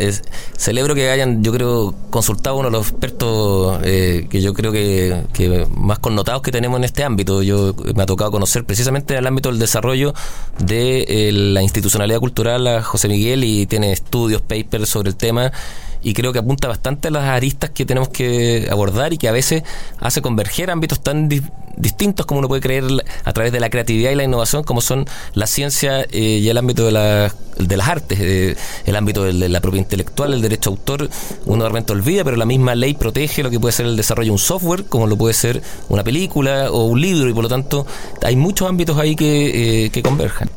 celebro 0.56 0.94
que 0.94 1.10
hayan, 1.10 1.42
yo 1.42 1.52
creo, 1.52 1.94
consultado 2.10 2.56
uno 2.56 2.68
de 2.68 2.72
los 2.72 2.88
expertos 2.88 3.80
eh, 3.82 4.28
que 4.30 4.40
yo 4.40 4.54
creo 4.54 4.70
que, 4.70 5.24
que 5.32 5.66
más 5.74 5.98
connotados 5.98 6.42
que 6.42 6.52
tenemos 6.52 6.78
en 6.78 6.84
este 6.84 7.02
ámbito. 7.02 7.42
Yo 7.42 7.74
me 7.94 8.04
ha 8.04 8.06
tocado 8.06 8.30
conocer 8.30 8.64
precisamente 8.64 9.14
en 9.14 9.18
el 9.18 9.26
ámbito 9.26 9.48
del 9.50 9.58
desarrollo 9.58 10.14
de 10.58 11.04
eh, 11.08 11.32
la 11.32 11.62
institucionalidad 11.62 12.20
cultural 12.20 12.66
a 12.68 12.82
José 12.82 13.08
Miguel 13.08 13.42
y 13.42 13.66
tiene 13.66 13.90
estudios, 13.90 14.42
papers 14.42 14.88
sobre 14.88 15.10
el 15.10 15.16
tema 15.16 15.52
y 16.02 16.14
creo 16.14 16.32
que 16.32 16.38
apunta 16.40 16.68
bastante 16.68 17.08
a 17.08 17.10
las 17.10 17.24
aristas 17.24 17.70
que 17.70 17.84
tenemos 17.86 18.08
que 18.08 18.68
abordar 18.70 19.12
y 19.12 19.18
que 19.18 19.28
a 19.28 19.32
veces 19.32 19.62
hace 20.00 20.20
converger 20.22 20.70
ámbitos 20.70 21.00
tan 21.00 21.28
di- 21.28 21.42
distintos 21.76 22.26
como 22.26 22.38
uno 22.40 22.48
puede 22.48 22.60
creer 22.60 22.84
a 23.24 23.32
través 23.32 23.52
de 23.52 23.58
la 23.60 23.70
creatividad 23.70 24.10
y 24.10 24.14
la 24.14 24.24
innovación 24.24 24.62
como 24.62 24.80
son 24.80 25.06
la 25.34 25.46
ciencia 25.46 26.02
eh, 26.02 26.40
y 26.42 26.48
el 26.48 26.58
ámbito 26.58 26.84
de, 26.84 26.92
la- 26.92 27.34
de 27.58 27.76
las 27.76 27.88
artes, 27.88 28.18
eh, 28.20 28.56
el 28.84 28.96
ámbito 28.96 29.24
de 29.24 29.48
la 29.48 29.60
propiedad 29.60 29.84
intelectual, 29.86 30.34
el 30.34 30.42
derecho 30.42 30.70
a 30.70 30.72
autor, 30.72 31.08
uno 31.46 31.62
de 31.64 31.68
repente 31.70 31.92
olvida, 31.92 32.24
pero 32.24 32.36
la 32.36 32.46
misma 32.46 32.74
ley 32.74 32.94
protege 32.94 33.42
lo 33.42 33.50
que 33.50 33.58
puede 33.60 33.72
ser 33.72 33.86
el 33.86 33.96
desarrollo 33.96 34.26
de 34.28 34.32
un 34.32 34.38
software, 34.38 34.84
como 34.84 35.06
lo 35.06 35.16
puede 35.16 35.34
ser 35.34 35.62
una 35.88 36.02
película 36.04 36.70
o 36.70 36.84
un 36.86 37.00
libro, 37.00 37.28
y 37.28 37.32
por 37.32 37.44
lo 37.44 37.48
tanto 37.48 37.86
hay 38.22 38.36
muchos 38.36 38.68
ámbitos 38.68 38.98
ahí 38.98 39.16
que, 39.16 39.86
eh, 39.86 39.90
que 39.90 40.02
convergen. 40.02 40.50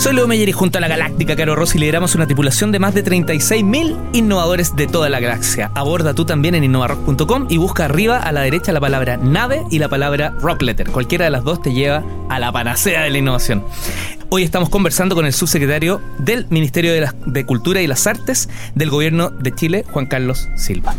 Soy 0.00 0.14
Leo 0.14 0.26
Meyer 0.26 0.48
y 0.48 0.52
junto 0.52 0.78
a 0.78 0.80
la 0.80 0.88
galáctica 0.88 1.36
Caro 1.36 1.54
Rossi 1.54 1.78
lideramos 1.78 2.14
una 2.14 2.24
tripulación 2.24 2.72
de 2.72 2.78
más 2.78 2.94
de 2.94 3.04
36.000 3.04 3.98
innovadores 4.14 4.74
de 4.74 4.86
toda 4.86 5.10
la 5.10 5.20
galaxia. 5.20 5.70
Aborda 5.74 6.14
tú 6.14 6.24
también 6.24 6.54
en 6.54 6.64
innovarock.com 6.64 7.48
y 7.50 7.58
busca 7.58 7.84
arriba 7.84 8.16
a 8.16 8.32
la 8.32 8.40
derecha 8.40 8.72
la 8.72 8.80
palabra 8.80 9.18
nave 9.18 9.62
y 9.70 9.78
la 9.78 9.90
palabra 9.90 10.30
rockletter. 10.40 10.88
Cualquiera 10.88 11.26
de 11.26 11.30
las 11.30 11.44
dos 11.44 11.60
te 11.60 11.74
lleva 11.74 12.02
a 12.30 12.38
la 12.38 12.50
panacea 12.50 13.02
de 13.02 13.10
la 13.10 13.18
innovación. 13.18 13.62
Hoy 14.32 14.44
estamos 14.44 14.68
conversando 14.68 15.16
con 15.16 15.26
el 15.26 15.32
subsecretario 15.32 16.00
del 16.18 16.46
Ministerio 16.50 16.92
de, 17.26 17.44
Cultura 17.46 17.82
y 17.82 17.88
las 17.88 18.06
Artes 18.06 18.48
del 18.76 18.88
Gobierno 18.88 19.28
de 19.28 19.52
Chile, 19.52 19.84
Juan 19.90 20.06
Carlos 20.06 20.48
Silva. 20.54 20.94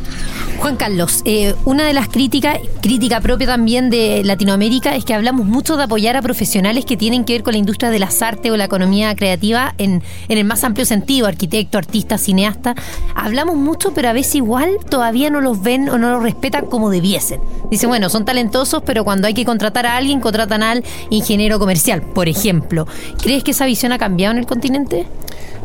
Juan 0.57 0.75
Carlos, 0.75 1.21
eh, 1.23 1.55
una 1.63 1.87
de 1.87 1.93
las 1.93 2.09
críticas, 2.09 2.59
crítica 2.81 3.21
propia 3.21 3.47
también 3.47 3.89
de 3.89 4.21
Latinoamérica, 4.25 4.97
es 4.97 5.05
que 5.05 5.13
hablamos 5.13 5.45
mucho 5.45 5.77
de 5.77 5.83
apoyar 5.83 6.17
a 6.17 6.21
profesionales 6.21 6.83
que 6.83 6.97
tienen 6.97 7.23
que 7.23 7.31
ver 7.31 7.43
con 7.43 7.53
la 7.53 7.57
industria 7.57 7.89
de 7.89 7.99
las 7.99 8.21
artes 8.21 8.51
o 8.51 8.57
la 8.57 8.65
economía 8.65 8.90
creativa 9.15 9.73
en, 9.77 10.03
en 10.27 10.37
el 10.37 10.45
más 10.45 10.63
amplio 10.63 10.85
sentido, 10.85 11.27
arquitecto, 11.27 11.77
artista, 11.77 12.17
cineasta. 12.17 12.75
Hablamos 13.15 13.55
mucho, 13.55 13.93
pero 13.93 14.09
a 14.09 14.13
veces 14.13 14.35
igual 14.35 14.77
todavía 14.89 15.29
no 15.29 15.41
los 15.41 15.61
ven 15.61 15.89
o 15.89 15.97
no 15.97 16.11
los 16.11 16.23
respetan 16.23 16.65
como 16.65 16.89
debiesen. 16.89 17.41
Dicen, 17.69 17.89
bueno, 17.89 18.09
son 18.09 18.25
talentosos, 18.25 18.83
pero 18.85 19.03
cuando 19.03 19.27
hay 19.27 19.33
que 19.33 19.45
contratar 19.45 19.85
a 19.85 19.97
alguien, 19.97 20.19
contratan 20.19 20.63
al 20.63 20.83
ingeniero 21.09 21.59
comercial, 21.59 22.01
por 22.01 22.27
ejemplo. 22.27 22.87
¿Crees 23.21 23.43
que 23.43 23.51
esa 23.51 23.65
visión 23.65 23.91
ha 23.91 23.97
cambiado 23.97 24.33
en 24.33 24.39
el 24.39 24.45
continente? 24.45 25.07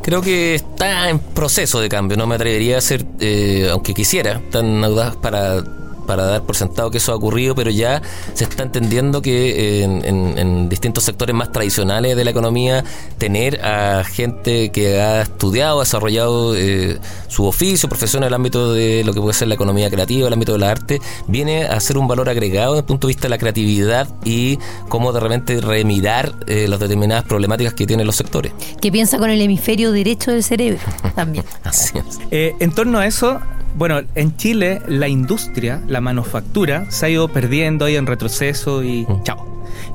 Creo 0.03 0.23
que 0.23 0.55
está 0.55 1.11
en 1.11 1.19
proceso 1.19 1.81
de 1.81 1.89
cambio. 1.89 2.17
No 2.17 2.27
me 2.27 2.37
atrevería 2.37 2.79
a 2.79 2.81
ser, 2.81 3.05
eh, 3.19 3.69
aunque 3.73 3.93
quisiera, 3.93 4.41
tan 4.51 4.85
audaz 4.85 5.17
para, 5.17 5.65
para 6.07 6.25
dar 6.25 6.43
por 6.43 6.57
sentado 6.57 6.91
que 6.91 6.99
eso 6.99 7.13
ha 7.13 7.17
ocurrido, 7.17 7.55
pero 7.55 7.71
ya 7.71 8.01
se 8.35 8.45
está 8.45 8.63
entendiendo 8.63 9.21
que 9.23 9.81
eh, 9.81 9.83
en, 9.85 10.05
en- 10.05 10.39
en 10.39 10.69
distintos 10.69 11.05
sectores 11.05 11.35
más 11.35 11.53
tradicionales 11.53 12.17
de 12.17 12.25
la 12.25 12.31
economía, 12.31 12.85
tener 13.19 13.65
a 13.65 14.05
gente 14.05 14.71
que 14.71 15.01
ha 15.01 15.23
estudiado, 15.23 15.81
desarrollado 15.81 16.57
eh, 16.57 16.99
su 17.29 17.45
oficio, 17.47 17.89
profesión 17.89 18.23
en 18.23 18.29
el 18.29 18.35
ámbito 18.35 18.73
de 18.73 19.03
lo 19.05 19.13
que 19.13 19.21
puede 19.21 19.35
ser 19.35 19.49
la 19.49 19.55
economía 19.55 19.91
creativa, 19.91 20.27
el 20.29 20.33
ámbito 20.33 20.53
del 20.53 20.63
arte, 20.63 21.01
viene 21.27 21.65
a 21.65 21.79
ser 21.81 21.99
un 21.99 22.07
valor 22.09 22.29
agregado 22.29 22.73
desde 22.75 22.81
el 22.81 22.87
punto 22.87 23.07
de 23.07 23.11
vista 23.13 23.23
de 23.27 23.31
la 23.31 23.39
creatividad 23.39 24.09
y 24.25 24.59
cómo 24.89 25.13
de 25.13 25.21
repente 25.21 25.61
remirar 25.61 26.35
eh, 26.47 26.67
las 26.69 26.81
determinadas 26.81 27.25
problemáticas 27.25 27.75
que 27.75 27.87
tienen 27.87 28.07
los 28.07 28.17
sectores. 28.17 28.53
¿Qué 28.81 28.93
piensa 28.93 29.19
con 29.19 29.31
el 29.31 29.41
hemisferio 29.41 29.93
derecho 29.93 30.31
del 30.33 30.43
cerebro? 30.43 30.81
También. 31.15 31.45
Así 31.65 31.99
es. 31.99 32.19
Eh, 32.31 32.55
en 32.61 32.73
torno 32.73 32.99
a 32.99 33.07
eso, 33.07 33.41
bueno, 33.75 34.01
en 34.15 34.37
Chile 34.37 34.81
la 34.87 35.09
industria, 35.09 35.83
la 35.87 36.01
manufactura, 36.01 36.91
se 36.91 37.07
ha 37.07 37.09
ido 37.09 37.29
perdiendo 37.29 37.85
ahí 37.85 37.97
en 37.97 38.07
retroceso 38.07 38.83
y 38.83 39.07
chao. 39.23 39.45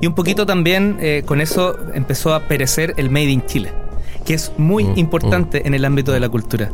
Y 0.02 0.08
un 0.08 0.14
poquito 0.14 0.46
también 0.46 0.98
eh, 1.00 1.24
con 1.26 1.42
eso 1.42 1.78
empezó 1.94 2.34
a 2.34 2.42
perecer 2.48 2.94
el 2.98 3.10
Made 3.10 3.32
in 3.32 3.46
Chile, 3.46 3.72
que 4.26 4.34
es 4.34 4.52
muy 4.58 4.84
Mm, 4.84 4.98
importante 4.98 5.68
en 5.68 5.74
el 5.74 5.86
ámbito 5.86 6.12
de 6.12 6.20
la 6.20 6.30
cultura. 6.30 6.70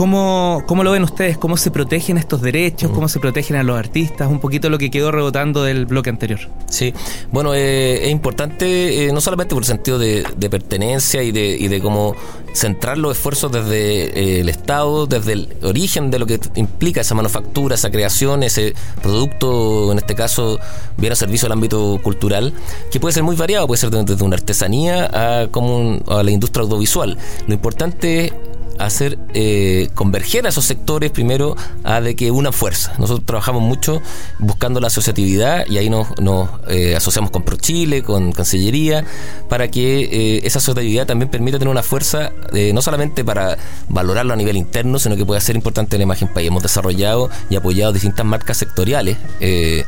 ¿Cómo, 0.00 0.62
¿Cómo 0.66 0.82
lo 0.82 0.92
ven 0.92 1.02
ustedes? 1.02 1.36
¿Cómo 1.36 1.58
se 1.58 1.70
protegen 1.70 2.16
estos 2.16 2.40
derechos? 2.40 2.90
¿Cómo 2.90 3.06
se 3.06 3.20
protegen 3.20 3.56
a 3.56 3.62
los 3.62 3.78
artistas? 3.78 4.30
Un 4.30 4.40
poquito 4.40 4.70
lo 4.70 4.78
que 4.78 4.90
quedó 4.90 5.12
rebotando 5.12 5.62
del 5.62 5.84
bloque 5.84 6.08
anterior. 6.08 6.40
Sí, 6.70 6.94
bueno, 7.30 7.52
eh, 7.52 8.06
es 8.06 8.10
importante 8.10 9.04
eh, 9.04 9.12
no 9.12 9.20
solamente 9.20 9.54
por 9.54 9.62
el 9.62 9.66
sentido 9.66 9.98
de, 9.98 10.24
de 10.38 10.48
pertenencia 10.48 11.22
y 11.22 11.32
de, 11.32 11.54
y 11.54 11.68
de 11.68 11.82
cómo 11.82 12.14
centrar 12.54 12.96
los 12.96 13.14
esfuerzos 13.14 13.52
desde 13.52 14.04
eh, 14.18 14.40
el 14.40 14.48
Estado, 14.48 15.04
desde 15.04 15.34
el 15.34 15.48
origen 15.64 16.10
de 16.10 16.18
lo 16.18 16.24
que 16.24 16.40
implica 16.54 17.02
esa 17.02 17.14
manufactura, 17.14 17.74
esa 17.74 17.90
creación, 17.90 18.42
ese 18.42 18.72
producto, 19.02 19.92
en 19.92 19.98
este 19.98 20.14
caso, 20.14 20.58
bien 20.96 21.12
a 21.12 21.16
servicio 21.16 21.44
del 21.44 21.52
ámbito 21.52 22.00
cultural, 22.02 22.54
que 22.90 23.00
puede 23.00 23.12
ser 23.12 23.22
muy 23.22 23.36
variado, 23.36 23.66
puede 23.66 23.78
ser 23.78 23.90
desde 23.90 24.24
una 24.24 24.36
artesanía 24.36 25.10
a, 25.42 25.48
como 25.48 25.76
un- 25.76 26.02
a 26.08 26.22
la 26.22 26.30
industria 26.30 26.62
audiovisual. 26.62 27.18
Lo 27.46 27.52
importante 27.52 28.24
es 28.24 28.32
hacer 28.84 29.18
eh, 29.34 29.88
converger 29.94 30.46
a 30.46 30.48
esos 30.48 30.64
sectores 30.64 31.10
primero 31.10 31.56
a 31.84 32.00
de 32.00 32.16
que 32.16 32.30
una 32.30 32.50
fuerza. 32.52 32.92
Nosotros 32.98 33.26
trabajamos 33.26 33.62
mucho 33.62 34.00
buscando 34.38 34.80
la 34.80 34.86
asociatividad 34.86 35.66
y 35.68 35.78
ahí 35.78 35.90
nos, 35.90 36.18
nos 36.18 36.48
eh, 36.68 36.96
asociamos 36.96 37.30
con 37.30 37.42
ProChile, 37.42 38.02
con 38.02 38.32
Cancillería, 38.32 39.04
para 39.48 39.68
que 39.68 40.00
eh, 40.02 40.40
esa 40.44 40.58
asociatividad 40.58 41.06
también 41.06 41.30
permita 41.30 41.58
tener 41.58 41.70
una 41.70 41.82
fuerza 41.82 42.32
no 42.72 42.82
solamente 42.82 43.24
para 43.24 43.58
valorarlo 43.88 44.32
a 44.32 44.36
nivel 44.36 44.56
interno, 44.56 44.98
sino 44.98 45.16
que 45.16 45.24
pueda 45.24 45.40
ser 45.40 45.56
importante 45.56 45.96
en 45.96 46.00
la 46.00 46.04
imagen 46.04 46.28
país. 46.28 46.48
Hemos 46.48 46.62
desarrollado 46.62 47.30
y 47.48 47.56
apoyado 47.56 47.92
distintas 47.92 48.26
marcas 48.26 48.56
sectoriales. 48.56 49.16
Le- 49.40 49.84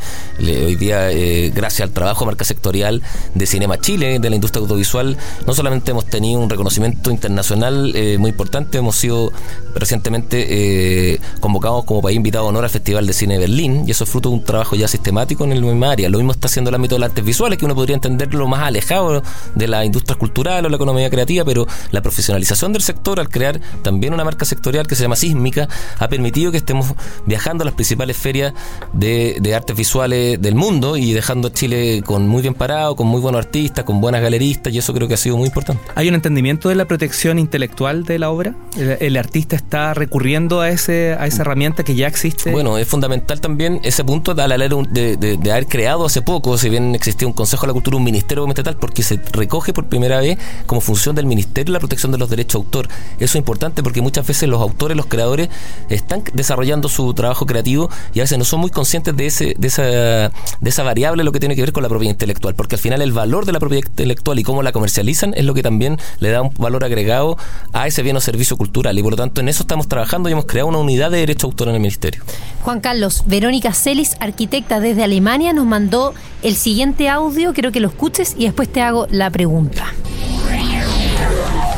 hoy 0.64 0.76
día, 0.76 1.08
gracias 1.54 1.88
al 1.88 1.94
trabajo 1.94 2.20
de 2.20 2.26
marca 2.26 2.44
sectorial 2.44 3.02
de 3.34 3.46
Cinema 3.46 3.80
Chile, 3.80 4.18
de 4.18 4.30
la 4.30 4.36
industria 4.36 4.62
audiovisual, 4.62 5.16
no 5.46 5.54
solamente 5.54 5.90
hemos 5.90 6.06
tenido 6.06 6.40
un 6.40 6.50
reconocimiento 6.50 7.10
internacional 7.10 7.94
muy 8.18 8.30
importante, 8.30 8.81
hemos 8.82 8.96
sido 8.96 9.32
recientemente 9.74 11.14
eh, 11.14 11.20
convocados 11.40 11.84
como 11.84 12.02
país 12.02 12.16
invitado 12.16 12.44
a 12.44 12.48
honor 12.48 12.64
al 12.64 12.70
Festival 12.70 13.06
de 13.06 13.12
Cine 13.12 13.34
de 13.34 13.40
Berlín, 13.40 13.84
y 13.86 13.90
eso 13.90 14.04
es 14.04 14.10
fruto 14.10 14.28
de 14.28 14.36
un 14.36 14.44
trabajo 14.44 14.76
ya 14.76 14.86
sistemático 14.86 15.44
en 15.44 15.52
el 15.52 15.62
mismo 15.62 15.86
área. 15.86 16.08
Lo 16.08 16.18
mismo 16.18 16.32
está 16.32 16.46
haciendo 16.46 16.68
el 16.68 16.74
ámbito 16.74 16.96
de 16.96 17.00
las 17.00 17.10
artes 17.10 17.24
visuales, 17.24 17.58
que 17.58 17.64
uno 17.64 17.74
podría 17.74 17.94
entenderlo 17.94 18.46
más 18.46 18.62
alejado 18.62 19.22
de 19.54 19.68
la 19.68 19.84
industria 19.84 20.16
cultural 20.18 20.66
o 20.66 20.68
la 20.68 20.76
economía 20.76 21.08
creativa, 21.10 21.44
pero 21.44 21.66
la 21.90 22.02
profesionalización 22.02 22.72
del 22.72 22.82
sector 22.82 23.18
al 23.18 23.28
crear 23.28 23.60
también 23.82 24.12
una 24.12 24.24
marca 24.24 24.44
sectorial 24.44 24.86
que 24.86 24.94
se 24.94 25.02
llama 25.02 25.16
Sísmica 25.16 25.68
ha 25.98 26.08
permitido 26.08 26.50
que 26.50 26.58
estemos 26.58 26.92
viajando 27.26 27.62
a 27.62 27.64
las 27.64 27.74
principales 27.74 28.16
ferias 28.16 28.52
de, 28.92 29.38
de 29.40 29.54
artes 29.54 29.76
visuales 29.76 30.40
del 30.40 30.54
mundo 30.54 30.96
y 30.96 31.12
dejando 31.12 31.48
a 31.48 31.52
Chile 31.52 32.02
con 32.04 32.28
muy 32.28 32.42
bien 32.42 32.54
parado, 32.54 32.96
con 32.96 33.06
muy 33.06 33.20
buenos 33.20 33.44
artistas, 33.44 33.84
con 33.84 34.00
buenas 34.00 34.22
galeristas, 34.22 34.72
y 34.72 34.78
eso 34.78 34.92
creo 34.92 35.08
que 35.08 35.14
ha 35.14 35.18
sido 35.18 35.36
muy 35.36 35.46
importante. 35.46 35.82
¿Hay 35.94 36.08
un 36.08 36.14
entendimiento 36.14 36.68
de 36.68 36.74
la 36.74 36.86
protección 36.86 37.38
intelectual 37.38 38.04
de 38.04 38.18
la 38.18 38.30
obra? 38.30 38.54
¿El, 38.76 39.18
artista 39.18 39.54
está 39.54 39.92
recurriendo 39.92 40.62
a, 40.62 40.70
ese, 40.70 41.14
a 41.18 41.26
esa 41.26 41.42
herramienta 41.42 41.84
que 41.84 41.94
ya 41.94 42.06
existe? 42.06 42.50
Bueno, 42.50 42.78
es 42.78 42.88
fundamental 42.88 43.38
también 43.38 43.80
ese 43.82 44.02
punto 44.02 44.34
de, 44.34 44.42
de, 44.90 45.16
de, 45.18 45.36
de 45.36 45.52
haber 45.52 45.66
creado 45.66 46.06
hace 46.06 46.22
poco, 46.22 46.56
si 46.56 46.70
bien 46.70 46.94
existía 46.94 47.28
un 47.28 47.34
Consejo 47.34 47.62
de 47.62 47.68
la 47.68 47.72
Cultura, 47.74 47.98
un 47.98 48.04
Ministerio 48.04 48.46
estatal, 48.48 48.76
porque 48.76 49.02
se 49.02 49.20
recoge 49.32 49.74
por 49.74 49.86
primera 49.86 50.20
vez 50.20 50.38
como 50.66 50.80
función 50.80 51.14
del 51.14 51.26
Ministerio 51.26 51.72
la 51.72 51.80
protección 51.80 52.12
de 52.12 52.18
los 52.18 52.30
derechos 52.30 52.62
de 52.62 52.64
autor. 52.64 52.88
Eso 53.16 53.24
es 53.24 53.36
importante 53.36 53.82
porque 53.82 54.00
muchas 54.00 54.26
veces 54.26 54.48
los 54.48 54.60
autores, 54.62 54.96
los 54.96 55.06
creadores, 55.06 55.50
están 55.90 56.22
desarrollando 56.32 56.88
su 56.88 57.12
trabajo 57.12 57.44
creativo 57.44 57.90
y 58.14 58.20
a 58.20 58.22
veces 58.22 58.38
no 58.38 58.44
son 58.44 58.60
muy 58.60 58.70
conscientes 58.70 59.14
de, 59.14 59.26
ese, 59.26 59.54
de, 59.58 59.68
esa, 59.68 59.82
de 59.82 60.30
esa 60.64 60.82
variable, 60.82 61.24
lo 61.24 61.32
que 61.32 61.40
tiene 61.40 61.54
que 61.56 61.60
ver 61.60 61.72
con 61.72 61.82
la 61.82 61.90
propiedad 61.90 62.12
intelectual, 62.12 62.54
porque 62.54 62.76
al 62.76 62.80
final 62.80 63.02
el 63.02 63.12
valor 63.12 63.44
de 63.44 63.52
la 63.52 63.60
propiedad 63.60 63.86
intelectual 63.86 64.38
y 64.38 64.44
cómo 64.44 64.62
la 64.62 64.72
comercializan 64.72 65.34
es 65.36 65.44
lo 65.44 65.52
que 65.52 65.62
también 65.62 65.98
le 66.20 66.30
da 66.30 66.40
un 66.40 66.54
valor 66.56 66.84
agregado 66.84 67.36
a 67.72 67.86
ese 67.86 68.02
bien 68.02 68.16
o 68.16 68.20
servicio 68.20 68.51
cultural. 68.56 68.98
Y 68.98 69.02
por 69.02 69.12
lo 69.12 69.16
tanto, 69.16 69.40
en 69.40 69.48
eso 69.48 69.62
estamos 69.62 69.88
trabajando 69.88 70.28
y 70.28 70.32
hemos 70.32 70.46
creado 70.46 70.68
una 70.68 70.78
unidad 70.78 71.10
de 71.10 71.18
derecho 71.18 71.46
de 71.46 71.50
autor 71.52 71.68
en 71.68 71.74
el 71.74 71.80
Ministerio. 71.80 72.22
Juan 72.62 72.80
Carlos, 72.80 73.24
Verónica 73.26 73.72
Celis, 73.72 74.16
arquitecta 74.20 74.80
desde 74.80 75.04
Alemania, 75.04 75.52
nos 75.52 75.66
mandó 75.66 76.14
el 76.42 76.54
siguiente 76.54 77.08
audio. 77.08 77.52
Quiero 77.52 77.72
que 77.72 77.80
lo 77.80 77.88
escuches 77.88 78.34
y 78.38 78.44
después 78.44 78.72
te 78.72 78.82
hago 78.82 79.06
la 79.10 79.30
pregunta. 79.30 79.92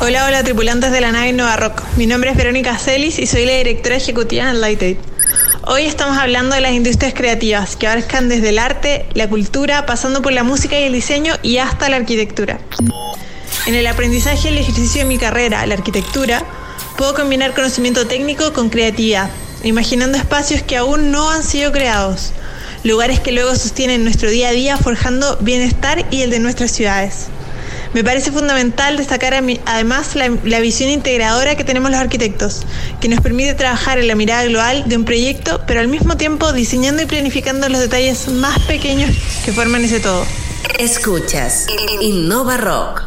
Hola, 0.01 0.27
hola 0.27 0.45
tripulantes 0.45 0.93
de 0.93 1.01
la 1.01 1.13
nave 1.13 1.33
Nova 1.33 1.57
Rock. 1.57 1.83
Mi 1.97 2.07
nombre 2.07 2.31
es 2.31 2.37
Verónica 2.37 2.77
Celis 2.77 3.19
y 3.19 3.27
soy 3.27 3.47
la 3.47 3.55
directora 3.55 3.97
ejecutiva 3.97 4.51
en 4.51 4.61
Light 4.61 4.83
Aid. 4.83 4.97
Hoy 5.67 5.85
estamos 5.85 6.19
hablando 6.19 6.55
de 6.55 6.61
las 6.61 6.73
industrias 6.73 7.15
creativas 7.15 7.77
que 7.77 7.87
abarcan 7.87 8.29
desde 8.29 8.51
el 8.51 8.59
arte, 8.59 9.07
la 9.15 9.31
cultura, 9.31 9.87
pasando 9.87 10.21
por 10.21 10.33
la 10.33 10.43
música 10.43 10.79
y 10.79 10.83
el 10.83 10.93
diseño 10.93 11.35
y 11.43 11.57
hasta 11.57 11.89
la 11.89 11.97
arquitectura. 11.97 12.59
En 13.67 13.75
el 13.75 13.87
aprendizaje 13.87 14.49
y 14.49 14.53
el 14.53 14.59
ejercicio 14.59 15.03
de 15.03 15.09
mi 15.09 15.17
carrera, 15.17 15.65
la 15.65 15.73
arquitectura, 15.73 16.45
puedo 16.97 17.15
combinar 17.15 17.55
conocimiento 17.55 18.07
técnico 18.07 18.53
con 18.53 18.71
creatividad, 18.71 19.31
imaginando 19.63 20.19
espacios 20.19 20.63
que 20.63 20.77
aún 20.77 21.11
no 21.11 21.31
han 21.31 21.43
sido 21.43 21.73
creados, 21.73 22.33
lugares 22.83 23.21
que 23.21 23.33
luego 23.33 23.55
sostienen 23.55 24.05
nuestro 24.05 24.31
día 24.31 24.49
a 24.49 24.53
día 24.53 24.77
forjando 24.77 25.37
bienestar 25.41 26.07
y 26.11 26.23
el 26.23 26.31
de 26.31 26.39
nuestras 26.39 26.71
ciudades. 26.71 27.27
Me 27.95 28.03
parece 28.03 28.33
fundamental 28.33 28.97
destacar 28.97 29.35
además 29.67 30.17
la, 30.17 30.29
la, 30.43 30.59
visión 30.59 30.91
integradora 30.91 31.55
que 31.55 31.63
tenemos 31.63 31.93
los 31.93 32.01
arquitectos, 32.01 32.63
que 33.01 33.09
nos 33.09 33.21
permite 33.21 33.55
trabajar 33.55 33.99
en 33.99 34.09
la 34.09 34.17
mirada 34.17 34.45
global 34.45 34.83
de 34.89 34.97
un 34.97 35.05
proyecto, 35.05 35.61
pero 35.67 35.79
al 35.79 35.87
mismo 35.87 36.17
tiempo 36.17 36.53
diseñando 36.53 37.03
y 37.03 37.07
planificando 37.07 37.69
los 37.69 37.79
detalles 37.79 38.27
más 38.29 38.59
pequeños 38.61 39.11
que 39.45 39.53
forman 39.53 39.85
ese 39.85 40.01
todo. 40.01 40.27
Escuchas 40.79 41.69
Innova 42.01 42.57
Rock. 42.57 43.05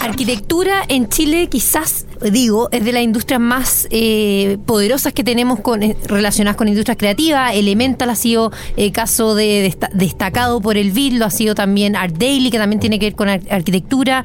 Arquitectura 0.00 0.84
en 0.88 1.08
Chile 1.08 1.48
quizás 1.50 2.04
digo, 2.20 2.68
es 2.72 2.84
de 2.84 2.92
las 2.92 3.02
industrias 3.02 3.40
más 3.40 3.86
eh, 3.90 4.58
poderosas 4.66 5.12
que 5.12 5.24
tenemos 5.24 5.60
con, 5.60 5.82
eh, 5.82 5.96
relacionadas 6.06 6.56
con 6.56 6.68
industrias 6.68 6.96
creativas. 6.96 7.54
Elemental 7.54 8.10
ha 8.10 8.16
sido 8.16 8.52
eh, 8.76 8.92
caso 8.92 9.34
de, 9.34 9.76
destacado 9.92 10.60
por 10.60 10.76
el 10.76 10.90
BID, 10.90 11.14
lo 11.14 11.24
ha 11.24 11.30
sido 11.30 11.54
también 11.54 11.96
Art 11.96 12.16
Daily, 12.16 12.50
que 12.50 12.58
también 12.58 12.80
tiene 12.80 12.98
que 12.98 13.06
ver 13.06 13.14
con 13.14 13.28
arquitectura. 13.28 14.24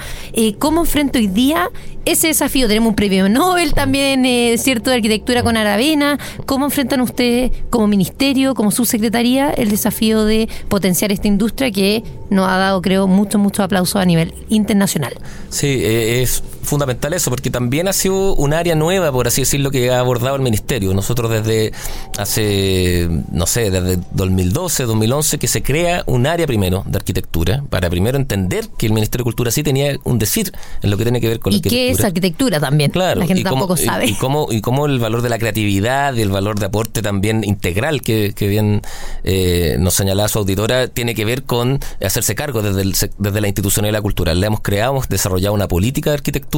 ¿Cómo 0.60 0.82
enfrento 0.82 1.20
hoy 1.20 1.28
día 1.28 1.70
ese 2.06 2.28
desafío? 2.28 2.68
Tenemos 2.68 2.90
un 2.90 2.96
premio 2.96 3.30
Nobel 3.30 3.74
también, 3.74 4.26
¿cierto?, 4.58 4.90
de 4.90 4.98
arquitectura 4.98 5.44
con 5.44 5.58
Aravena. 5.58 6.18
¿Cómo 6.46 6.66
enfrentan 6.66 7.02
ustedes 7.02 7.52
como 7.70 7.88
ministerio, 7.88 8.54
como 8.56 8.72
subsecretaría, 8.72 9.52
el 9.52 9.70
desafío 9.70 10.26
de 10.26 10.50
potenciar 10.68 11.12
esta 11.12 11.28
industria 11.28 11.72
que 11.72 12.04
nos 12.30 12.48
ha 12.48 12.58
dado, 12.58 12.82
creo, 12.82 13.08
mucho, 13.08 13.40
mucho 13.40 13.64
aplauso 13.64 14.00
a 14.00 14.06
nivel 14.06 14.34
internacional? 14.50 15.14
Sí, 15.50 15.82
es 15.84 16.44
fundamental 16.64 17.14
eso, 17.14 17.30
porque 17.30 17.50
también 17.50 17.88
ha 17.88 17.94
sido 17.94 18.36
un 18.36 18.54
área 18.54 18.76
nueva, 18.76 19.12
por 19.12 19.28
así 19.28 19.42
decirlo, 19.42 19.72
que 19.72 19.92
ha 19.92 20.00
abordado 20.00 20.36
el 20.36 20.42
Ministerio. 20.42 20.94
Nosotros 20.94 21.30
desde 21.32 21.72
hace, 22.18 23.10
no 23.32 23.46
sé, 23.46 23.72
desde 23.72 24.00
2012, 24.12 24.84
2011, 24.84 25.38
que 25.38 25.48
se 25.48 25.62
crea 25.62 26.04
un 26.06 26.28
área 26.28 26.48
primero 26.48 26.84
de 26.86 26.98
arquitectura, 26.98 27.64
para 27.70 27.90
primero 27.90 28.18
entender 28.18 28.68
que 28.78 28.86
el 28.86 28.94
Ministerio 28.94 29.24
de 29.24 29.26
Cultura 29.26 29.52
sí 29.52 29.64
tenía 29.64 29.98
un 30.04 30.20
decir 30.20 30.52
en 30.82 30.90
lo 30.90 30.98
que 30.98 31.04
tiene 31.04 31.22
que 31.22 31.28
ver 31.28 31.40
con 31.40 31.52
la 31.52 31.58
arquitectura. 31.58 31.84
¿Y 31.84 31.88
qué 31.88 31.92
es 31.92 32.04
arquitectura 32.04 32.60
también? 32.60 32.92
Claro. 32.92 33.20
La 33.20 33.28
gente 33.28 33.44
tampoco 33.44 33.78
sabe. 33.78 34.06
Y, 34.08 34.14
cómo, 34.14 34.48
y 34.52 34.62
cómo 34.62 34.86
el 34.86 35.00
valor 35.00 35.22
de 35.22 35.30
la 35.30 35.40
creatividad 35.40 36.14
y 36.16 36.22
el 36.22 36.30
valor 36.30 36.60
de 36.60 36.68
aporte 36.68 37.02
también 37.02 37.44
integral, 37.44 38.02
que, 38.02 38.34
bien 38.40 38.82
eh, 39.24 39.78
nos 39.80 39.94
señalaba 39.96 40.28
su 40.28 40.40
auditora, 40.40 40.88
tiene 40.88 41.16
que 41.16 41.26
ver 41.26 41.44
con 41.44 41.80
hacerse 42.04 42.36
cargo 42.36 42.62
desde, 42.62 43.10
desde 43.18 43.42
la 43.42 43.48
institucionalidad 43.48 44.02
cultural. 44.02 44.40
Le 44.40 44.48
hemos 44.48 44.62
creado, 44.62 44.94
hemos 44.94 45.10
desarrollado 45.10 45.54
una 45.54 45.68
política 45.68 46.12
de 46.12 46.16
arquitectura 46.16 46.53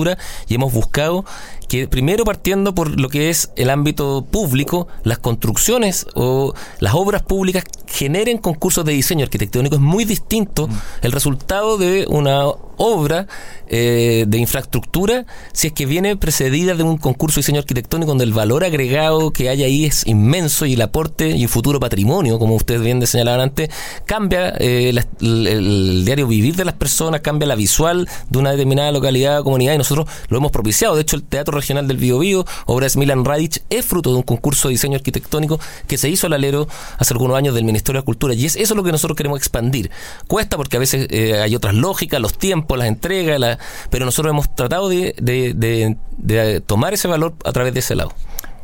y 0.48 0.56
hemos 0.56 0.74
buscado 0.74 1.24
que 1.70 1.88
primero 1.88 2.26
partiendo 2.26 2.76
por 2.76 3.00
lo 3.00 3.10
que 3.10 3.30
es 3.30 3.52
el 3.56 3.70
ámbito 3.70 4.26
público, 4.30 4.88
las 5.04 5.20
construcciones 5.20 6.06
o 6.16 6.54
las 6.80 6.94
obras 6.94 7.24
públicas 7.24 7.64
generen 7.88 8.38
concursos 8.38 8.84
de 8.86 8.94
diseño 8.94 9.24
arquitectónico. 9.24 9.76
Es 9.76 9.82
muy 9.82 10.06
distinto 10.06 10.68
mm. 10.68 10.74
el 11.02 11.12
resultado 11.12 11.78
de 11.78 12.06
una 12.10 12.46
obra 12.78 13.28
eh, 13.68 14.26
de 14.28 14.38
infraestructura 14.38 15.26
si 15.54 15.68
es 15.68 15.74
que 15.74 15.86
viene 15.86 16.18
precedida 16.18 16.76
de 16.76 16.84
un 16.84 16.98
concurso 16.98 17.36
de 17.36 17.42
diseño 17.42 17.60
arquitectónico 17.60 18.10
donde 18.10 18.24
el 18.24 18.34
valor 18.34 18.64
agregado 18.64 19.32
que 19.32 19.50
hay 19.50 19.64
ahí 19.64 19.86
es 19.86 20.06
inmenso 20.06 20.66
y 20.66 20.74
el 20.74 20.82
aporte 20.82 21.30
y 21.30 21.44
el 21.44 21.50
futuro 21.50 21.80
patrimonio, 21.80 22.40
como 22.40 22.56
ustedes 22.56 22.82
bien 22.82 23.06
señalaban 23.06 23.42
antes, 23.42 23.70
cambia 24.06 24.54
eh, 24.60 24.94
el, 25.22 26.06
diario 26.06 26.28
vivir 26.28 26.56
de 26.56 26.66
las 26.66 26.76
personas, 26.76 27.22
cambia 27.22 27.48
la 27.48 27.56
visual 27.56 28.08
de 28.30 28.40
una 28.40 28.52
determinada 28.52 28.92
localidad 28.92 29.40
o 29.40 29.44
comunidad 29.44 29.74
y 29.74 29.78
nosotros 29.78 30.08
lo 30.30 30.38
hemos 30.38 30.52
propiciado. 30.52 30.96
De 30.96 31.02
hecho, 31.02 31.16
el 31.16 31.24
Teatro 31.24 31.56
Regional 31.56 31.88
del 31.88 31.98
Biobío, 31.98 32.46
obras 32.66 32.98
Milan 32.98 33.26
Radic, 33.26 33.64
es 33.70 33.86
fruto 33.86 34.12
de 34.12 34.18
un 34.18 34.24
concurso 34.24 34.68
de 34.68 34.74
diseño 34.74 34.96
arquitectónico 34.96 35.60
que 35.88 35.98
se 35.98 36.10
hizo 36.10 36.28
al 36.28 36.34
alero 36.34 36.68
hace 36.98 37.14
algunos 37.14 37.38
años 37.38 37.56
del 37.56 37.64
Ministerio 37.64 38.02
de 38.02 38.06
Cultura 38.06 38.34
y 38.34 38.46
es 38.46 38.56
eso 38.56 38.76
lo 38.76 38.84
que 38.84 38.92
nosotros 38.92 39.16
queremos 39.16 39.40
expandir. 39.40 39.92
Cuesta 40.28 40.58
porque 40.58 40.78
a 40.78 40.80
veces 40.80 41.08
eh, 41.10 41.40
hay 41.42 41.56
otras 41.56 41.76
lógicas, 41.76 42.20
los 42.22 42.38
tiempos, 42.38 42.65
las 42.74 42.88
entregas, 42.88 43.40
la, 43.40 43.60
pero 43.90 44.06
nosotros 44.06 44.32
hemos 44.32 44.54
tratado 44.56 44.90
de, 44.90 45.16
de, 45.18 46.62
tomar 46.66 46.94
ese 46.94 47.08
valor 47.08 47.34
a 47.46 47.52
través 47.52 47.74
de 47.74 47.80
ese 47.80 47.96
lado. 47.96 48.12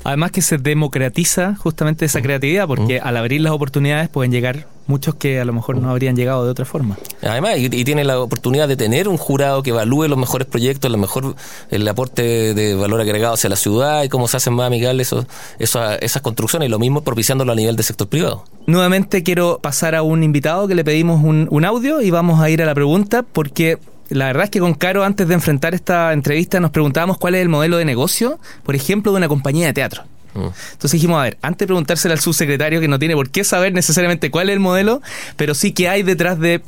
Además 0.04 0.32
que 0.32 0.42
se 0.42 0.58
democratiza 0.58 1.56
justamente 1.56 2.06
esa 2.06 2.22
creatividad, 2.22 2.68
porque 2.68 3.00
al 3.00 3.18
abrir 3.18 3.42
las 3.42 3.54
oportunidades 3.54 4.10
pueden 4.10 4.32
llegar 4.32 4.66
muchos 4.88 5.16
que 5.16 5.40
a 5.40 5.46
lo 5.46 5.54
mejor 5.54 5.78
no 5.78 5.90
habrían 5.90 6.16
llegado 6.16 6.44
de 6.44 6.52
otra 6.52 6.66
forma. 6.66 6.98
Además, 7.22 7.58
y, 7.58 7.70
tiene 7.70 8.04
la 8.04 8.20
oportunidad 8.20 8.68
de 8.68 8.76
tener 8.76 9.08
un 9.08 9.18
jurado 9.18 9.62
que 9.64 9.70
evalúe 9.70 10.08
los 10.08 10.18
mejores 10.18 10.48
proyectos, 10.48 10.92
el 10.92 10.98
mejor 10.98 11.36
el 11.70 11.88
aporte 11.88 12.54
de 12.54 12.76
valor 12.76 13.00
agregado 13.00 13.36
hacia 13.36 13.50
la 13.50 13.56
ciudad 13.56 14.04
y 14.04 14.10
cómo 14.10 14.28
se 14.28 14.38
hacen 14.38 14.54
más 14.54 14.68
amigables 14.68 15.08
esos, 15.08 15.26
esas 15.60 16.22
construcciones, 16.22 16.68
y 16.68 16.70
lo 16.70 16.80
mismo 16.80 17.02
propiciándolo 17.02 17.52
a 17.52 17.56
nivel 17.56 17.76
del 17.76 17.86
sector 17.86 18.08
privado. 18.08 18.44
Nuevamente 18.66 19.24
quiero 19.24 19.60
pasar 19.60 19.96
a 19.96 20.02
un 20.02 20.24
invitado 20.24 20.68
que 20.68 20.76
le 20.76 20.84
pedimos 20.84 21.24
un, 21.24 21.48
un 21.50 21.66
audio 21.66 22.02
y 22.02 22.10
vamos 22.12 22.42
a 22.42 22.50
ir 22.50 22.62
a 22.62 22.66
la 22.66 22.74
pregunta 22.74 23.24
porque 23.24 23.78
la 24.12 24.28
verdad 24.28 24.46
es 24.46 24.50
que 24.50 24.60
con 24.60 24.74
Caro, 24.74 25.04
antes 25.04 25.28
de 25.28 25.34
enfrentar 25.34 25.74
esta 25.74 26.14
entrevista, 26.14 26.60
nos 26.60 26.72
preguntábamos 26.72 27.18
cuál 27.18 27.36
es 27.36 27.42
el 27.42 27.50
modelo 27.50 27.78
de 27.78 27.86
negocio, 27.86 28.40
por 28.64 28.76
ejemplo, 28.76 29.12
de 29.12 29.18
una 29.18 29.28
compañía 29.28 29.68
de 29.68 29.74
teatro. 29.74 30.04
Entonces 30.34 30.92
dijimos, 30.92 31.20
a 31.20 31.24
ver, 31.24 31.38
antes 31.42 31.60
de 31.60 31.68
preguntárselo 31.68 32.14
al 32.14 32.20
subsecretario, 32.20 32.80
que 32.80 32.88
no 32.88 33.00
tiene 33.00 33.16
por 33.16 33.30
qué 33.30 33.44
saber 33.44 33.74
necesariamente 33.74 34.32
cuál 34.32 34.50
es 34.50 34.54
el 34.54 34.60
modelo, 34.60 35.02
pero 35.36 35.54
sí 35.54 35.72
que 35.72 35.90
hay 35.90 36.04
detrás 36.04 36.40
de, 36.40 36.62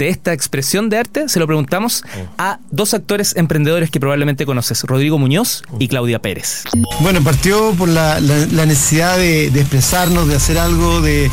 esta 0.00 0.32
expresión 0.32 0.88
de 0.88 0.98
arte, 0.98 1.28
se 1.28 1.38
lo 1.38 1.46
preguntamos 1.46 2.04
a 2.38 2.58
dos 2.70 2.94
actores 2.94 3.36
emprendedores 3.36 3.90
que 3.90 4.00
probablemente 4.00 4.46
conoces, 4.46 4.82
Rodrigo 4.84 5.18
Muñoz 5.18 5.62
y 5.78 5.88
Claudia 5.88 6.20
Pérez. 6.20 6.64
Bueno, 7.00 7.22
partió 7.22 7.72
por 7.72 7.88
la, 7.88 8.20
necesidad 8.20 9.16
de, 9.18 9.46
expresarnos, 9.46 10.28
de 10.28 10.36
hacer 10.36 10.58
algo, 10.58 11.00
de, 11.00 11.30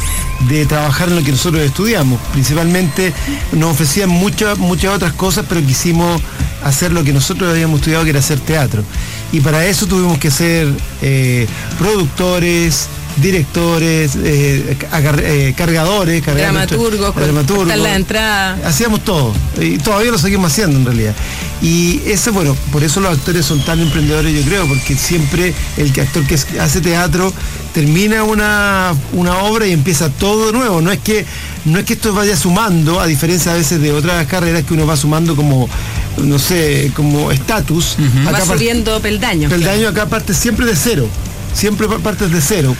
trabajar 0.68 1.10
en 1.10 1.15
lo 1.15 1.24
que 1.24 1.32
nosotros 1.32 1.62
estudiamos. 1.63 2.20
Principalmente 2.34 3.13
nos 3.54 3.72
ofrecían 3.72 4.10
muchas, 4.10 4.58
muchas 4.58 4.96
otras 4.96 5.13
cosas, 5.13 5.46
pero 5.48 5.62
quisimos 5.65 6.22
hacer 6.63 6.92
lo 6.92 7.04
que 7.04 7.13
nosotros 7.13 7.50
habíamos 7.50 7.80
estudiado, 7.80 8.04
que 8.04 8.10
era 8.12 8.20
hacer 8.20 8.39
teatro. 8.39 8.84
Y 9.32 9.42
para 9.42 9.65
eso 9.65 9.86
tuvimos 9.86 10.18
que 10.18 10.32
ser 10.32 10.68
eh, 11.02 11.48
productores, 11.78 12.88
directores, 13.18 14.15
eh, 14.15 14.78
eh, 14.82 15.54
cargadores, 15.56 16.26
dramaturgos, 16.26 17.15
dramaturgos 17.15 17.78
la 17.78 17.96
entrada. 17.96 18.60
Hacíamos 18.65 19.04
todo 19.04 19.34
y 19.60 19.78
todavía 19.78 20.12
lo 20.12 20.18
seguimos 20.18 20.52
haciendo 20.52 20.78
en 20.78 20.86
realidad. 20.86 21.15
Y 21.62 22.02
ese, 22.06 22.32
bueno, 22.32 22.56
por 22.72 22.84
eso 22.84 23.02
los 23.02 23.18
actores 23.18 23.46
son 23.46 23.63
tan 23.65 23.80
emprendedores, 23.80 24.34
yo 24.34 24.50
creo, 24.50 24.68
porque 24.68 24.96
siempre 24.96 25.54
el 25.78 25.89
actor 26.00 26.26
que 26.26 26.36
hace 26.60 26.82
teatro 26.82 27.34
termina 27.74 28.24
una, 28.24 28.94
una 29.13 29.38
obra 29.39 29.68
y 29.68 29.74
empieza 29.74 30.10
todo 30.10 30.48
de 30.48 30.54
nuevo. 30.54 30.82
No 30.82 30.92
es 30.92 31.00
que 31.00 31.26
no 31.65 31.80
es 31.80 31.86
que 31.86 31.94
esto 31.94 32.13
vaya 32.13 32.36
sumando, 32.38 33.00
a 33.00 33.06
diferencia 33.06 33.52
a 33.52 33.56
veces 33.56 33.82
de 33.82 33.92
otras 33.92 34.26
carreras 34.28 34.63
que 34.63 34.74
uno 34.74 34.88
va 34.88 34.96
sumando 34.96 35.36
como, 35.36 35.68
no 36.17 36.39
sé, 36.39 36.91
como 36.95 37.32
estatus. 37.32 37.95
Va 38.26 38.39
subiendo 38.45 39.00
peldaños. 39.02 39.52
Peldaño 39.52 39.88
acá 39.89 40.08
parte 40.08 40.34
siempre 40.34 40.65
de 40.65 40.76
cero 40.76 41.10
siempre 41.54 41.88
partes 41.88 42.32
de 42.32 42.41
cero, 42.41 42.76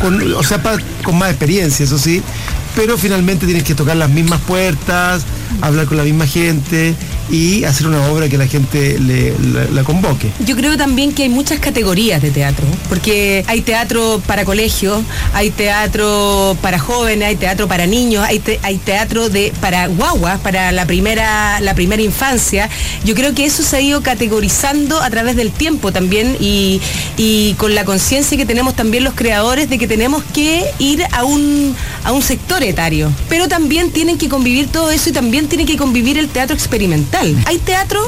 con, 0.00 0.34
o 0.34 0.42
sea, 0.42 0.60
con 1.02 1.18
más 1.18 1.30
experiencia, 1.30 1.84
eso 1.84 1.98
sí, 1.98 2.22
pero 2.74 2.96
finalmente 2.98 3.46
tienes 3.46 3.64
que 3.64 3.74
tocar 3.74 3.96
las 3.96 4.10
mismas 4.10 4.40
puertas, 4.42 5.22
hablar 5.60 5.86
con 5.86 5.96
la 5.96 6.04
misma 6.04 6.26
gente 6.26 6.94
y 7.30 7.64
hacer 7.64 7.86
una 7.86 8.06
obra 8.08 8.28
que 8.28 8.36
la 8.36 8.46
gente 8.46 8.98
le, 8.98 9.32
la, 9.72 9.84
convoque. 9.84 10.30
Yo 10.44 10.54
creo 10.56 10.76
también 10.76 11.12
que 11.12 11.22
hay 11.22 11.28
muchas 11.28 11.60
categorías 11.60 12.20
de 12.20 12.30
teatro, 12.30 12.66
porque 12.88 13.44
hay 13.46 13.62
teatro 13.62 14.20
para 14.26 14.44
colegio, 14.44 15.02
hay 15.32 15.50
teatro 15.50 16.56
para 16.60 16.78
jóvenes, 16.78 17.28
hay 17.28 17.36
teatro 17.36 17.68
para 17.68 17.86
niños, 17.86 18.24
hay, 18.24 18.42
hay 18.62 18.76
teatro 18.78 19.28
de, 19.28 19.52
para 19.60 19.86
guaguas, 19.86 20.40
para 20.40 20.72
la 20.72 20.86
primera, 20.86 21.60
la 21.60 21.74
primera 21.74 22.02
infancia. 22.02 22.68
Yo 23.04 23.14
creo 23.14 23.34
que 23.34 23.44
eso 23.44 23.62
se 23.62 23.76
ha 23.76 23.80
ido 23.80 24.02
categorizando 24.02 25.00
a 25.00 25.08
través 25.10 25.36
del 25.36 25.52
tiempo 25.52 25.92
también 25.92 26.36
y, 26.38 26.80
y 27.16 27.54
con 27.54 27.74
la 27.74 27.84
conciencia 27.84 28.36
que 28.36 28.46
tenemos 28.46 28.74
también 28.74 29.04
los 29.04 29.14
creadores 29.14 29.70
de 29.70 29.78
que 29.78 29.86
tenemos 29.86 30.22
que 30.34 30.64
ir 30.78 31.02
a 31.12 31.24
un, 31.24 31.74
a 32.04 32.12
un 32.12 32.22
sector 32.22 32.62
etario. 32.62 33.10
Pero 33.28 33.48
también 33.48 33.90
tienen 33.90 34.18
que 34.18 34.28
convivir 34.28 34.68
todo 34.68 34.90
eso 34.90 35.10
y 35.10 35.12
también 35.12 35.41
tiene 35.48 35.66
que 35.66 35.76
convivir 35.76 36.18
el 36.18 36.28
teatro 36.28 36.54
experimental. 36.54 37.36
Hay 37.46 37.58
teatro 37.58 38.00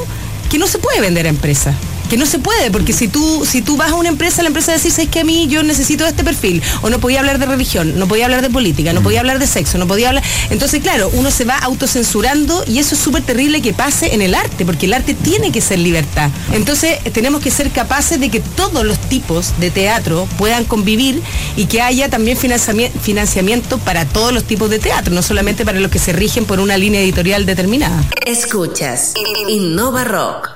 que 0.49 0.57
no 0.57 0.67
se 0.67 0.79
puede 0.79 1.01
vender 1.01 1.25
a 1.25 1.29
empresa 1.29 1.73
que 2.09 2.17
no 2.17 2.25
se 2.25 2.39
puede, 2.39 2.71
porque 2.71 2.93
si 2.93 3.07
tú, 3.07 3.45
si 3.45 3.61
tú 3.61 3.77
vas 3.77 3.91
a 3.91 3.95
una 3.95 4.09
empresa, 4.09 4.41
la 4.41 4.47
empresa 4.47 4.71
decís, 4.71 4.97
es 4.99 5.09
que 5.09 5.21
a 5.21 5.23
mí 5.23 5.47
yo 5.47 5.63
necesito 5.63 6.05
este 6.05 6.23
perfil, 6.23 6.61
o 6.81 6.89
no 6.89 6.99
podía 6.99 7.19
hablar 7.19 7.39
de 7.39 7.45
religión, 7.45 7.97
no 7.97 8.07
podía 8.07 8.25
hablar 8.25 8.41
de 8.41 8.49
política, 8.49 8.93
no 8.93 9.01
podía 9.01 9.19
hablar 9.19 9.39
de 9.39 9.47
sexo, 9.47 9.77
no 9.77 9.87
podía 9.87 10.09
hablar. 10.09 10.23
Entonces, 10.49 10.81
claro, 10.81 11.09
uno 11.13 11.31
se 11.31 11.45
va 11.45 11.57
autocensurando 11.57 12.63
y 12.67 12.79
eso 12.79 12.95
es 12.95 13.01
súper 13.01 13.23
terrible 13.23 13.61
que 13.61 13.73
pase 13.73 14.13
en 14.13 14.21
el 14.21 14.35
arte, 14.35 14.65
porque 14.65 14.85
el 14.85 14.93
arte 14.93 15.13
tiene 15.13 15.51
que 15.51 15.61
ser 15.61 15.79
libertad. 15.79 16.29
Entonces, 16.51 16.99
tenemos 17.13 17.41
que 17.41 17.51
ser 17.51 17.71
capaces 17.71 18.19
de 18.19 18.29
que 18.29 18.39
todos 18.39 18.85
los 18.85 18.97
tipos 18.99 19.59
de 19.59 19.71
teatro 19.71 20.27
puedan 20.37 20.65
convivir 20.65 21.21
y 21.55 21.65
que 21.65 21.81
haya 21.81 22.09
también 22.09 22.37
financiamiento 22.37 23.77
para 23.79 24.05
todos 24.05 24.33
los 24.33 24.43
tipos 24.43 24.69
de 24.69 24.79
teatro, 24.79 25.13
no 25.13 25.21
solamente 25.21 25.65
para 25.65 25.79
los 25.79 25.91
que 25.91 25.99
se 25.99 26.13
rigen 26.13 26.45
por 26.45 26.59
una 26.59 26.77
línea 26.77 27.01
editorial 27.01 27.45
determinada. 27.45 28.03
Escuchas 28.25 29.13
Innova 29.47 30.03
Rock. 30.03 30.49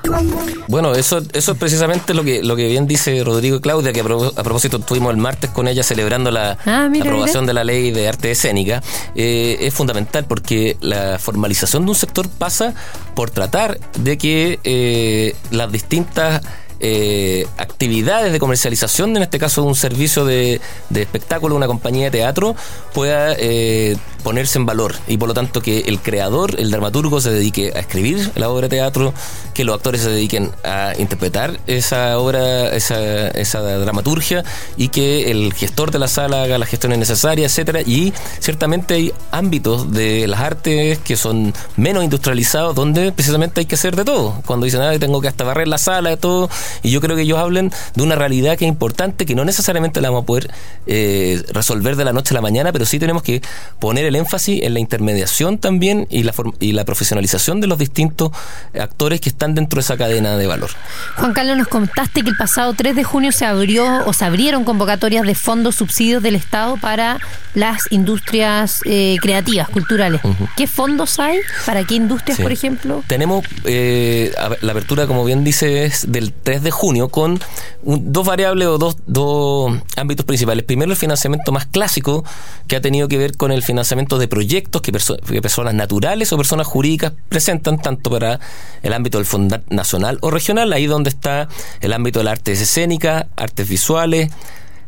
Bueno, 0.68 0.94
eso 0.94 1.22
eso 1.40 1.54
es 1.54 1.58
precisamente 1.58 2.14
lo 2.14 2.24
que, 2.24 2.44
lo 2.44 2.56
que 2.56 2.68
bien 2.68 2.86
dice 2.88 3.24
Rodrigo 3.24 3.58
y 3.58 3.60
Claudia, 3.62 3.92
que 3.92 4.02
a, 4.02 4.04
pro- 4.04 4.32
a 4.36 4.44
propósito 4.44 4.78
estuvimos 4.78 5.12
el 5.12 5.18
martes 5.18 5.50
con 5.50 5.68
ella 5.68 5.82
celebrando 5.82 6.30
la 6.32 6.58
Ah, 6.66 6.88
mira, 6.92 7.06
aprobación 7.06 7.44
mira. 7.46 7.50
de 7.50 7.54
la 7.56 7.64
ley 7.64 7.92
de 7.92 8.08
arte 8.08 8.32
escénica. 8.32 8.84
Eh, 9.16 9.58
es 9.62 9.74
fundamental 9.74 10.26
porque 10.26 10.78
la 10.82 11.18
formalización 11.20 11.86
de 11.86 11.90
un 11.92 11.96
sector 11.96 12.30
pasa 12.30 12.74
por 13.16 13.32
tratar 13.32 13.80
de 13.98 14.18
que 14.18 14.60
eh, 14.64 15.36
las 15.52 15.72
distintas 15.72 16.42
eh, 16.82 17.46
actividades 17.58 18.32
de 18.32 18.40
comercialización, 18.40 19.16
en 19.18 19.24
este 19.24 19.38
caso 19.40 19.62
de 19.62 19.68
un 19.68 19.76
servicio 19.76 20.24
de, 20.24 20.62
de 20.90 21.02
espectáculo, 21.02 21.56
una 21.56 21.68
compañía 21.68 22.06
de 22.06 22.12
teatro, 22.12 22.56
pueda 22.94 23.34
eh, 23.38 23.98
ponerse 24.24 24.58
en 24.58 24.66
valor 24.66 24.96
y 25.08 25.18
por 25.18 25.28
lo 25.28 25.34
tanto 25.34 25.62
que 25.62 25.80
el 25.82 26.00
creador, 26.00 26.60
el 26.60 26.72
dramaturgo 26.72 27.22
se 27.22 27.32
dedique 27.32 27.74
a 27.76 27.80
escribir 27.80 28.32
la 28.36 28.50
obra 28.50 28.68
de 28.68 28.78
teatro, 28.78 29.14
que 29.54 29.64
los 29.64 29.76
actores 29.76 30.02
se 30.02 30.10
dediquen 30.10 30.52
a 30.64 30.94
interpretar 30.98 31.60
esa 31.68 32.18
obra, 32.20 32.70
esa, 32.76 33.30
esa 33.30 33.62
dramaturgia 33.62 34.44
y 34.78 34.90
que 34.90 35.32
el 35.32 35.54
gestor 35.54 35.92
de 35.92 36.00
la 36.00 36.08
sala 36.08 36.44
haga 36.44 36.58
las 36.58 36.70
gestiones 36.70 37.00
necesarias, 37.00 37.52
etcétera 37.52 37.82
y 37.82 38.14
ciertamente 38.40 38.96
hay 38.96 39.14
ámbitos 39.32 39.92
de 39.92 40.28
las 40.28 40.42
artes 40.42 41.00
que 41.00 41.16
son 41.16 41.54
menos 41.78 42.04
industrializados 42.04 42.76
donde 42.76 43.12
precisamente 43.12 43.62
hay 43.62 43.66
que 43.66 43.76
hacer 43.76 43.96
de 43.96 44.06
todo. 44.06 44.42
Cuando 44.46 44.66
dicen, 44.66 44.82
ah, 44.82 44.98
tengo 45.00 45.22
que 45.22 45.28
hasta 45.28 45.44
barrer 45.44 45.68
la 45.68 45.78
sala, 45.78 46.10
de 46.12 46.18
todo, 46.18 46.50
y 46.84 46.92
yo 46.92 47.02
creo 47.02 47.16
que 47.16 47.24
ellos 47.24 47.38
hablan 47.38 47.72
de 47.96 48.04
una 48.04 48.16
realidad 48.16 48.58
que 48.58 48.66
es 48.66 48.70
importante, 48.70 49.26
que 49.26 49.36
no 49.36 49.46
necesariamente 49.46 50.02
la 50.02 50.10
vamos 50.10 50.24
a 50.24 50.26
poder 50.26 50.52
eh, 50.86 51.42
resolver 51.52 51.96
de 51.96 52.06
la 52.06 52.14
noche 52.14 52.34
a 52.34 52.36
la 52.36 52.42
mañana, 52.42 52.72
pero 52.72 52.86
sí 52.86 53.00
tenemos 53.00 53.24
que 53.24 53.42
poner 53.80 54.06
el 54.10 54.16
énfasis 54.16 54.62
en 54.64 54.74
la 54.74 54.80
intermediación 54.80 55.58
también 55.58 56.08
y 56.10 56.24
la, 56.24 56.34
y 56.60 56.74
la 56.74 56.84
profesionalización 56.86 57.62
de 57.62 57.68
los 57.68 57.78
distintos 57.80 58.32
actores 58.80 59.22
que 59.22 59.30
están 59.30 59.56
dentro 59.56 59.78
de 59.78 59.82
esa 59.82 59.98
cadena 59.98 60.38
de 60.38 60.48
valor. 60.48 60.70
Juan 61.18 61.34
Carlos, 61.34 61.58
nos 61.58 61.68
contaste 61.68 62.22
que 62.24 62.30
el 62.30 62.38
pasado 62.38 62.74
3 62.74 62.96
de 62.96 63.04
junio 63.04 63.32
se 63.32 63.46
abrió 63.46 64.06
o 64.06 64.14
se 64.14 64.26
abrieron 64.26 64.64
convocatorias 64.64 65.26
de 65.26 65.36
fondos 65.36 65.76
subsidios 65.76 66.22
del 66.22 66.36
Estado 66.36 66.78
para 66.78 67.20
las 67.54 67.92
industrias 67.92 68.82
eh, 68.86 69.18
creativas, 69.22 69.70
culturales. 69.70 70.22
¿Qué 70.58 70.68
fondos 70.68 71.20
hay? 71.20 71.40
¿Para 71.66 71.84
qué 71.84 71.96
industrias, 71.96 72.38
Sí. 72.38 72.44
por 72.44 72.52
ejemplo? 72.52 73.04
Tenemos 73.08 73.46
eh, 73.66 74.32
la 74.62 74.72
apertura, 74.72 75.08
como 75.08 75.24
bien 75.26 75.44
dice, 75.44 75.86
es 75.86 76.12
del 76.12 76.32
3 76.34 76.62
de 76.64 76.72
junio 76.72 77.10
con 77.10 77.40
dos 77.84 78.26
variables 78.26 78.68
o 78.68 78.78
dos, 78.78 78.98
dos 79.08 79.74
ámbitos 79.96 80.26
principales. 80.26 80.66
Primero, 80.66 80.92
el 80.92 80.98
financiamiento 80.98 81.52
más 81.52 81.66
clásico, 81.66 82.26
que 82.68 82.76
ha 82.76 82.82
tenido 82.82 83.08
que 83.08 83.18
ver 83.18 83.38
con 83.38 83.52
el 83.52 83.64
financiamiento 83.64 84.18
de 84.18 84.28
proyectos 84.28 84.82
que, 84.82 84.92
perso- 84.92 85.20
que 85.22 85.42
personas 85.42 85.74
naturales 85.74 86.32
o 86.34 86.38
personas 86.38 86.68
jurídicas 86.68 87.14
presentan, 87.30 87.82
tanto 87.82 88.10
para 88.10 88.40
el 88.84 88.94
ámbito 88.94 89.18
del 89.18 89.26
Fondo 89.26 89.60
Nacional 89.70 90.18
o 90.22 90.32
regional, 90.32 90.74
ahí 90.74 90.88
donde 90.88 91.10
está 91.10 91.48
el 91.82 91.94
ámbito 91.94 92.20
de 92.20 92.26
las 92.26 92.34
artes 92.34 92.62
escénicas, 92.62 93.26
artes 93.36 93.68
visuales, 93.70 94.30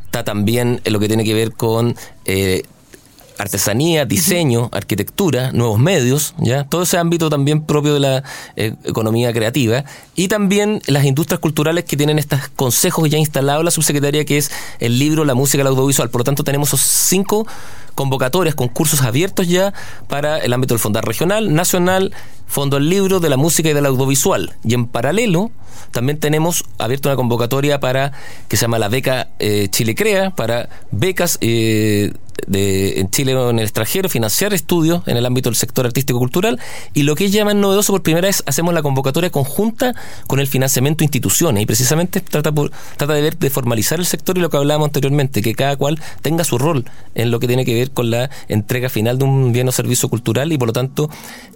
está 0.05 0.23
también 0.23 0.81
lo 0.85 0.99
que 0.99 1.07
tiene 1.07 1.23
que 1.23 1.33
ver 1.33 1.53
con 1.53 1.95
eh, 2.25 2.63
artesanía, 3.41 4.05
diseño, 4.05 4.69
arquitectura, 4.71 5.51
nuevos 5.51 5.79
medios, 5.79 6.35
ya 6.37 6.63
todo 6.63 6.83
ese 6.83 6.97
ámbito 6.97 7.29
también 7.29 7.63
propio 7.63 7.95
de 7.95 7.99
la 7.99 8.23
eh, 8.55 8.75
economía 8.83 9.33
creativa. 9.33 9.83
Y 10.15 10.27
también 10.27 10.81
las 10.87 11.05
industrias 11.05 11.39
culturales 11.39 11.85
que 11.85 11.97
tienen 11.97 12.19
estos 12.19 12.47
consejos 12.55 13.09
ya 13.09 13.17
instalados 13.17 13.61
en 13.61 13.65
la 13.65 13.71
subsecretaría 13.71 14.25
que 14.25 14.37
es 14.37 14.51
el 14.79 14.99
libro, 14.99 15.25
la 15.25 15.35
música, 15.35 15.61
el 15.61 15.67
audiovisual. 15.67 16.09
Por 16.09 16.21
lo 16.21 16.25
tanto, 16.25 16.43
tenemos 16.43 16.69
esos 16.69 16.81
cinco 16.81 17.47
convocatorias, 17.95 18.55
concursos 18.55 19.01
abiertos 19.01 19.47
ya 19.47 19.73
para 20.07 20.37
el 20.37 20.53
ámbito 20.53 20.73
del 20.73 20.79
Fondar 20.79 21.05
regional, 21.05 21.53
nacional, 21.53 22.13
Fondo 22.47 22.77
del 22.77 22.89
Libro, 22.89 23.19
de 23.19 23.29
la 23.29 23.37
música 23.37 23.69
y 23.69 23.73
del 23.73 23.85
audiovisual. 23.85 24.53
Y 24.63 24.73
en 24.73 24.85
paralelo, 24.85 25.51
también 25.91 26.19
tenemos 26.19 26.65
abierta 26.77 27.09
una 27.09 27.15
convocatoria 27.15 27.79
para 27.79 28.11
que 28.47 28.57
se 28.57 28.61
llama 28.61 28.79
la 28.79 28.89
beca 28.89 29.29
eh, 29.39 29.67
Chile 29.69 29.95
Crea, 29.95 30.31
para 30.31 30.69
becas 30.91 31.37
eh, 31.41 32.13
de, 32.47 32.99
en 32.99 33.09
Chile 33.09 33.35
o 33.35 33.49
en 33.49 33.59
el 33.59 33.63
extranjero, 33.63 34.09
financiar 34.09 34.53
estudios 34.53 35.03
en 35.07 35.17
el 35.17 35.25
ámbito 35.25 35.49
del 35.49 35.55
sector 35.55 35.85
artístico-cultural. 35.85 36.59
Y 36.93 37.03
lo 37.03 37.15
que 37.15 37.25
es 37.25 37.31
ya 37.31 37.45
más 37.45 37.55
novedoso, 37.55 37.93
por 37.93 38.03
primera 38.03 38.27
vez 38.27 38.43
hacemos 38.45 38.73
la 38.73 38.81
convocatoria 38.81 39.29
conjunta 39.29 39.93
con 40.27 40.39
el 40.39 40.47
financiamiento 40.47 40.99
de 40.99 41.05
instituciones. 41.05 41.63
Y 41.63 41.65
precisamente 41.65 42.21
trata, 42.21 42.51
por, 42.51 42.71
trata 42.97 43.13
de 43.13 43.21
ver, 43.21 43.37
de 43.37 43.49
formalizar 43.49 43.99
el 43.99 44.05
sector 44.05 44.37
y 44.37 44.41
lo 44.41 44.49
que 44.49 44.57
hablábamos 44.57 44.87
anteriormente, 44.87 45.41
que 45.41 45.55
cada 45.55 45.75
cual 45.75 46.01
tenga 46.21 46.43
su 46.43 46.57
rol 46.57 46.85
en 47.15 47.31
lo 47.31 47.39
que 47.39 47.47
tiene 47.47 47.65
que 47.65 47.73
ver 47.73 47.90
con 47.93 48.09
la 48.09 48.29
entrega 48.47 48.89
final 48.89 49.17
de 49.17 49.25
un 49.25 49.51
bien 49.51 49.67
o 49.67 49.71
servicio 49.71 50.09
cultural. 50.09 50.51
Y 50.51 50.57
por 50.57 50.69
lo 50.69 50.73
tanto, 50.73 51.09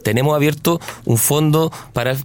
tenemos 0.04 0.36
abierto 0.36 0.80
un 1.06 1.17
fondo 1.17 1.71
para 1.93 2.15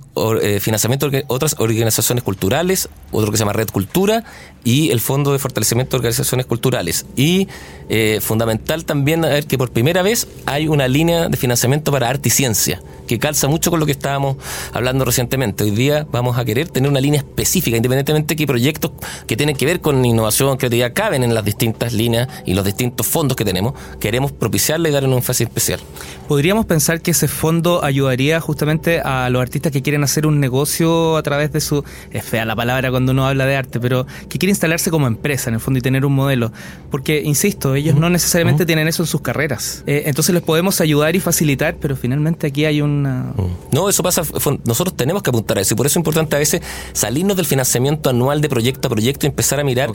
eh, 0.43 0.61
financiamiento 0.61 1.11
de 1.11 1.25
otras 1.29 1.57
organizaciones 1.59 2.25
culturales, 2.25 2.89
otro 3.11 3.31
que 3.31 3.37
se 3.37 3.43
llama 3.43 3.53
Red 3.53 3.71
Cultura, 3.71 4.25
y 4.65 4.91
el 4.91 5.01
Fondo 5.01 5.33
de 5.33 5.39
Fortalecimiento 5.39 5.97
de 5.97 5.99
Organizaciones 5.99 6.47
Culturales. 6.47 7.07
Y 7.17 7.49
eh, 7.89 8.21
fundamental 8.21 8.85
también 8.85 9.25
a 9.25 9.29
ver 9.29 9.47
que 9.47 9.59
por 9.59 9.71
primera 9.71 10.03
vez 10.03 10.29
hay 10.47 10.69
una 10.69 10.87
línea 10.87 11.29
de 11.29 11.37
financiamiento 11.37 11.91
para 11.91 12.09
arte 12.09 12.29
y 12.29 12.31
ciencia, 12.31 12.81
que 13.09 13.19
calza 13.19 13.49
mucho 13.49 13.71
con 13.71 13.81
lo 13.81 13.87
que 13.87 13.93
estábamos 13.93 14.37
hablando 14.73 15.05
recientemente. 15.05 15.65
Hoy 15.65 15.73
día 15.73 16.07
vamos 16.11 16.39
a 16.39 16.45
querer 16.45 16.69
tener 16.69 16.91
una 16.91 17.01
línea 17.01 17.21
específica, 17.21 17.77
independientemente 17.77 18.35
de 18.35 18.37
que 18.37 18.47
proyectos 18.47 18.93
que 19.27 19.37
tienen 19.37 19.57
que 19.57 19.67
ver 19.67 19.81
con 19.81 20.05
innovación, 20.05 20.57
creatividad, 20.57 20.93
caben 20.95 21.25
en 21.25 21.35
las 21.35 21.45
distintas 21.45 21.93
líneas 21.93 22.29
y 22.47 22.55
los 22.55 22.65
distintos 22.65 23.07
fondos 23.07 23.37
que 23.37 23.45
tenemos. 23.45 23.75
Queremos 23.99 24.33
propiciarle 24.33 24.91
y 24.91 24.93
darle 24.93 25.09
un 25.09 25.15
énfasis 25.15 25.49
especial. 25.49 25.81
¿Podríamos 26.29 26.67
pensar 26.67 27.01
que 27.01 27.11
ese 27.11 27.27
fondo 27.27 27.83
ayudaría 27.83 28.41
justamente 28.41 29.01
a 29.01 29.29
los 29.31 29.43
artistas 29.43 29.73
que 29.73 29.83
quieren 29.83 30.05
hacer 30.05 30.27
un 30.27 30.39
negocio 30.39 31.17
a 31.17 31.23
través 31.23 31.53
de 31.53 31.61
su... 31.61 31.83
Es 32.13 32.25
fea 32.25 32.45
la 32.45 32.55
palabra 32.55 32.91
cuando 32.91 33.13
uno 33.13 33.27
habla 33.27 33.47
de 33.47 33.57
arte, 33.57 33.81
pero 33.81 34.07
que 34.29 34.39
quieren 34.39 34.50
instalarse 34.51 34.91
como 34.91 35.07
empresa 35.07 35.51
en 35.51 35.55
el 35.55 35.61
fondo 35.61 35.79
y 35.79 35.83
tener 35.83 36.05
un 36.05 36.15
modelo. 36.15 36.53
Porque, 36.91 37.23
insisto, 37.23 37.75
ellos 37.75 37.95
no 37.97 38.11
necesariamente 38.11 38.67
tienen 38.67 38.89
eso 38.89 39.03
en 39.03 39.07
sus 39.07 39.21
carreras. 39.21 39.85
Eh, 39.87 40.05
entonces 40.07 40.35
les 40.35 40.43
podemos 40.43 40.81
ayudar 40.81 41.17
y 41.17 41.21
facilitar, 41.21 41.77
pero 41.81 41.97
finalmente 41.97 42.47
aquí 42.47 42.65
hay 42.65 42.81
una... 42.81 43.33
No, 43.73 43.89
eso 43.89 44.03
pasa. 44.03 44.23
Nosotros 44.65 44.97
tenemos 44.97 45.23
que 45.23 45.31
apuntar 45.31 45.59
a 45.59 45.61
eso 45.61 45.75
y 45.75 45.77
por 45.77 45.87
eso 45.87 45.95
es 45.95 45.97
importante 45.97 46.37
a 46.37 46.39
veces 46.39 46.61
salirnos 46.93 47.37
del 47.37 47.47
financiamiento 47.47 48.11
anual 48.11 48.41
de 48.41 48.49
proyecto 48.49 48.89
a 48.89 48.91
proyecto 48.91 49.27
y 49.27 49.29
empezar 49.29 49.61
a 49.61 49.65
mirar 49.65 49.93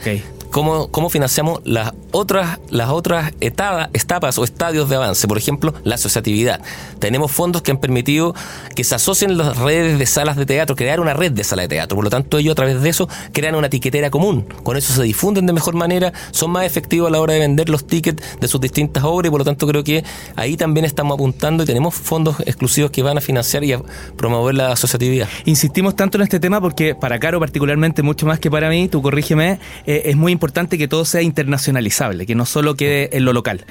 cómo, 0.50 0.88
cómo 0.88 1.10
financiamos 1.10 1.60
las 1.64 1.92
otras, 2.12 2.58
las 2.70 2.90
otras 2.90 3.32
etapas, 3.40 3.90
etapas 3.92 4.38
o 4.38 4.44
estadios 4.44 4.88
de 4.88 4.96
avance. 4.96 5.28
Por 5.28 5.38
ejemplo, 5.38 5.74
la 5.84 5.96
asociatividad. 5.96 6.60
Tenemos 6.98 7.30
fondos 7.32 7.62
que 7.62 7.70
han 7.70 7.78
permitido 7.78 8.34
que 8.74 8.84
se 8.84 8.94
asocien 8.94 9.36
las 9.36 9.56
redes 9.56 9.98
de 9.98 10.06
salas 10.06 10.36
de 10.36 10.46
teatro, 10.46 10.76
crear 10.76 11.00
una 11.00 11.14
red 11.14 11.32
de 11.32 11.44
salas 11.44 11.64
de 11.64 11.68
teatro. 11.68 11.96
Por 11.96 12.04
lo 12.04 12.10
tanto, 12.10 12.38
ellos 12.38 12.52
a 12.52 12.56
través 12.56 12.80
de 12.82 12.88
eso 12.88 13.08
crean 13.32 13.54
una 13.54 13.68
tiquetera 13.68 14.10
común. 14.10 14.45
Con 14.62 14.76
eso 14.76 14.92
se 14.92 15.02
difunden 15.02 15.46
de 15.46 15.52
mejor 15.52 15.74
manera, 15.74 16.12
son 16.30 16.50
más 16.50 16.64
efectivos 16.64 17.08
a 17.08 17.10
la 17.10 17.20
hora 17.20 17.34
de 17.34 17.40
vender 17.40 17.68
los 17.68 17.86
tickets 17.86 18.22
de 18.40 18.48
sus 18.48 18.60
distintas 18.60 19.04
obras 19.04 19.28
y 19.28 19.30
por 19.30 19.40
lo 19.40 19.44
tanto 19.44 19.66
creo 19.66 19.84
que 19.84 20.04
ahí 20.34 20.56
también 20.56 20.84
estamos 20.84 21.14
apuntando 21.14 21.62
y 21.62 21.66
tenemos 21.66 21.94
fondos 21.94 22.40
exclusivos 22.40 22.90
que 22.90 23.02
van 23.02 23.18
a 23.18 23.20
financiar 23.20 23.64
y 23.64 23.72
a 23.72 23.80
promover 24.16 24.54
la 24.54 24.72
asociatividad. 24.72 25.28
Insistimos 25.44 25.96
tanto 25.96 26.18
en 26.18 26.22
este 26.22 26.40
tema 26.40 26.60
porque 26.60 26.94
para 26.94 27.18
Caro 27.18 27.40
particularmente, 27.40 28.02
mucho 28.02 28.26
más 28.26 28.40
que 28.40 28.50
para 28.50 28.68
mí, 28.68 28.88
tú 28.88 29.02
corrígeme, 29.02 29.58
eh, 29.86 30.02
es 30.06 30.16
muy 30.16 30.32
importante 30.32 30.78
que 30.78 30.88
todo 30.88 31.04
sea 31.04 31.22
internacionalizable, 31.22 32.26
que 32.26 32.34
no 32.34 32.46
solo 32.46 32.74
quede 32.74 33.16
en 33.16 33.24
lo 33.24 33.32
local. 33.32 33.64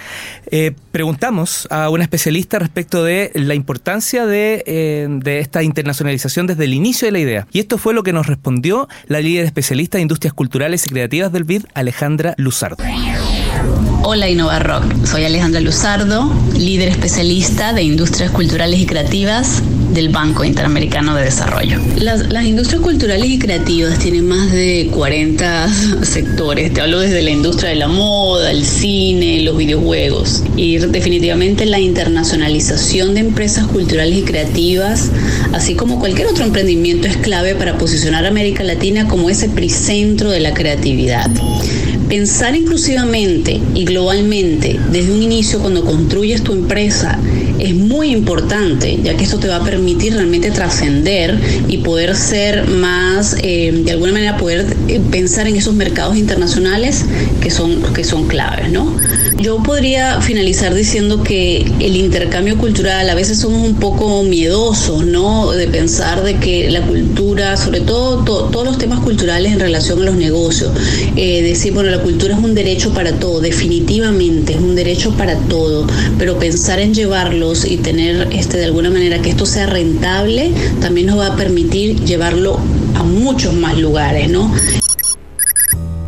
Eh, 0.47 0.73
preguntamos 0.91 1.67
a 1.71 1.89
una 1.89 2.03
especialista 2.03 2.59
respecto 2.59 3.03
de 3.03 3.31
la 3.33 3.55
importancia 3.55 4.25
de, 4.25 4.63
eh, 4.65 5.07
de 5.09 5.39
esta 5.39 5.63
internacionalización 5.63 6.47
desde 6.47 6.63
el 6.65 6.73
inicio 6.73 7.07
de 7.07 7.11
la 7.11 7.19
idea. 7.19 7.47
Y 7.51 7.59
esto 7.59 7.77
fue 7.77 7.93
lo 7.93 8.03
que 8.03 8.13
nos 8.13 8.27
respondió 8.27 8.87
la 9.07 9.19
líder 9.21 9.45
especialista 9.45 9.97
de 9.97 10.03
Industrias 10.03 10.33
Culturales 10.33 10.64
y 10.73 10.89
Creativas 10.89 11.31
del 11.31 11.43
BID, 11.43 11.65
Alejandra 11.75 12.33
Luzardo. 12.37 12.83
Hola 14.03 14.29
Innova 14.29 14.59
Rock, 14.59 14.83
soy 15.05 15.25
Alejandra 15.25 15.59
Luzardo, 15.61 16.31
líder 16.57 16.89
especialista 16.89 17.73
de 17.73 17.83
industrias 17.83 18.29
culturales 18.31 18.79
y 18.79 18.85
creativas 18.85 19.63
del 19.95 20.09
Banco 20.09 20.43
Interamericano 20.43 21.15
de 21.15 21.23
Desarrollo. 21.23 21.79
Las, 21.97 22.45
industrias 22.45 22.81
culturales 22.81 23.29
y 23.29 23.39
creativas 23.39 23.97
tienen 23.97 24.27
más 24.27 24.51
de 24.51 24.89
40 24.93 25.69
sectores. 26.03 26.73
Te 26.73 26.81
hablo 26.81 26.99
desde 26.99 27.21
la 27.21 27.31
industria 27.31 27.69
de 27.69 27.77
la 27.77 27.87
moda, 27.87 28.51
el 28.51 28.65
cine, 28.65 29.41
los 29.41 29.57
videojuegos. 29.57 30.43
Y 30.55 30.77
definitivamente 30.77 31.65
la 31.65 31.79
internacionalización 31.79 33.13
de 33.15 33.21
empresas 33.21 33.67
culturales 33.67 34.17
y 34.19 34.23
creativas, 34.23 35.11
así 35.53 35.75
como 35.75 35.99
cualquier 35.99 36.27
otro 36.27 36.43
emprendimiento, 36.43 37.07
es 37.07 37.17
clave 37.17 37.55
para 37.55 37.77
posicionar 37.77 38.25
a 38.25 38.27
América 38.27 38.63
Latina 38.63 39.07
como 39.07 39.29
ese 39.29 39.47
epicentro 39.47 40.29
de 40.29 40.41
la 40.41 40.53
creatividad. 40.53 41.31
Pensar 42.09 42.55
inclusivamente 42.55 43.59
y 43.73 43.85
globalmente 43.85 44.79
desde 44.91 45.11
un 45.11 45.23
inicio 45.23 45.59
cuando 45.59 45.83
construyes 45.83 46.43
tu 46.43 46.53
empresa 46.53 47.19
es 47.59 47.73
muy 47.73 48.11
importante, 48.11 48.99
ya 49.01 49.15
que 49.15 49.23
esto 49.23 49.39
te 49.39 49.47
va 49.47 49.57
a 49.57 49.63
permitir 49.63 50.13
realmente 50.13 50.51
trascender 50.51 51.37
y 51.67 51.77
poder 51.77 52.15
ser 52.15 52.67
más, 52.67 53.35
eh, 53.41 53.71
de 53.85 53.91
alguna 53.91 54.13
manera, 54.13 54.37
poder 54.37 54.74
pensar 55.11 55.47
en 55.47 55.55
esos 55.55 55.73
mercados 55.73 56.17
internacionales 56.17 57.05
que 57.41 57.49
son, 57.49 57.81
que 57.93 58.03
son 58.03 58.27
claves, 58.27 58.71
¿no? 58.71 58.95
Yo 59.37 59.61
podría 59.61 60.21
finalizar 60.21 60.73
diciendo 60.73 61.21
que 61.23 61.65
el 61.79 61.95
intercambio 61.97 62.57
cultural, 62.57 63.09
a 63.09 63.15
veces 63.15 63.39
somos 63.39 63.67
un 63.67 63.75
poco 63.75 64.23
miedosos, 64.23 65.05
¿no? 65.05 65.51
De 65.51 65.67
pensar 65.67 66.23
de 66.23 66.37
que 66.37 66.69
la 66.71 66.81
cultura, 66.81 67.57
sobre 67.57 67.81
todo 67.81 68.23
todos 68.23 68.65
los 68.65 68.77
temas 68.77 69.01
culturales 69.01 69.51
en 69.51 69.59
relación 69.59 70.01
a 70.01 70.05
los 70.05 70.15
negocios, 70.15 70.71
eh, 71.15 71.41
decir, 71.41 71.73
bueno, 71.73 71.89
la 71.89 72.01
cultura 72.01 72.35
es 72.35 72.43
un 72.43 72.55
derecho 72.55 72.93
para 72.93 73.13
todo, 73.19 73.41
definitivamente 73.41 74.53
es 74.53 74.59
un 74.59 74.75
derecho 74.75 75.11
para 75.11 75.37
todo, 75.37 75.85
pero 76.17 76.39
pensar 76.39 76.79
en 76.79 76.93
llevarlos 76.93 77.65
y 77.65 77.77
tener 77.77 78.29
este 78.31 78.57
de 78.57 78.65
alguna 78.65 78.89
manera 78.89 79.21
que 79.21 79.29
esto 79.29 79.45
sea 79.45 79.65
rentable 79.65 80.51
también 80.79 81.07
nos 81.07 81.19
va 81.19 81.27
a 81.27 81.35
permitir 81.35 82.03
llevarlo 82.05 82.59
a 82.95 83.03
muchos 83.03 83.53
más 83.53 83.77
lugares, 83.77 84.29
¿no? 84.29 84.51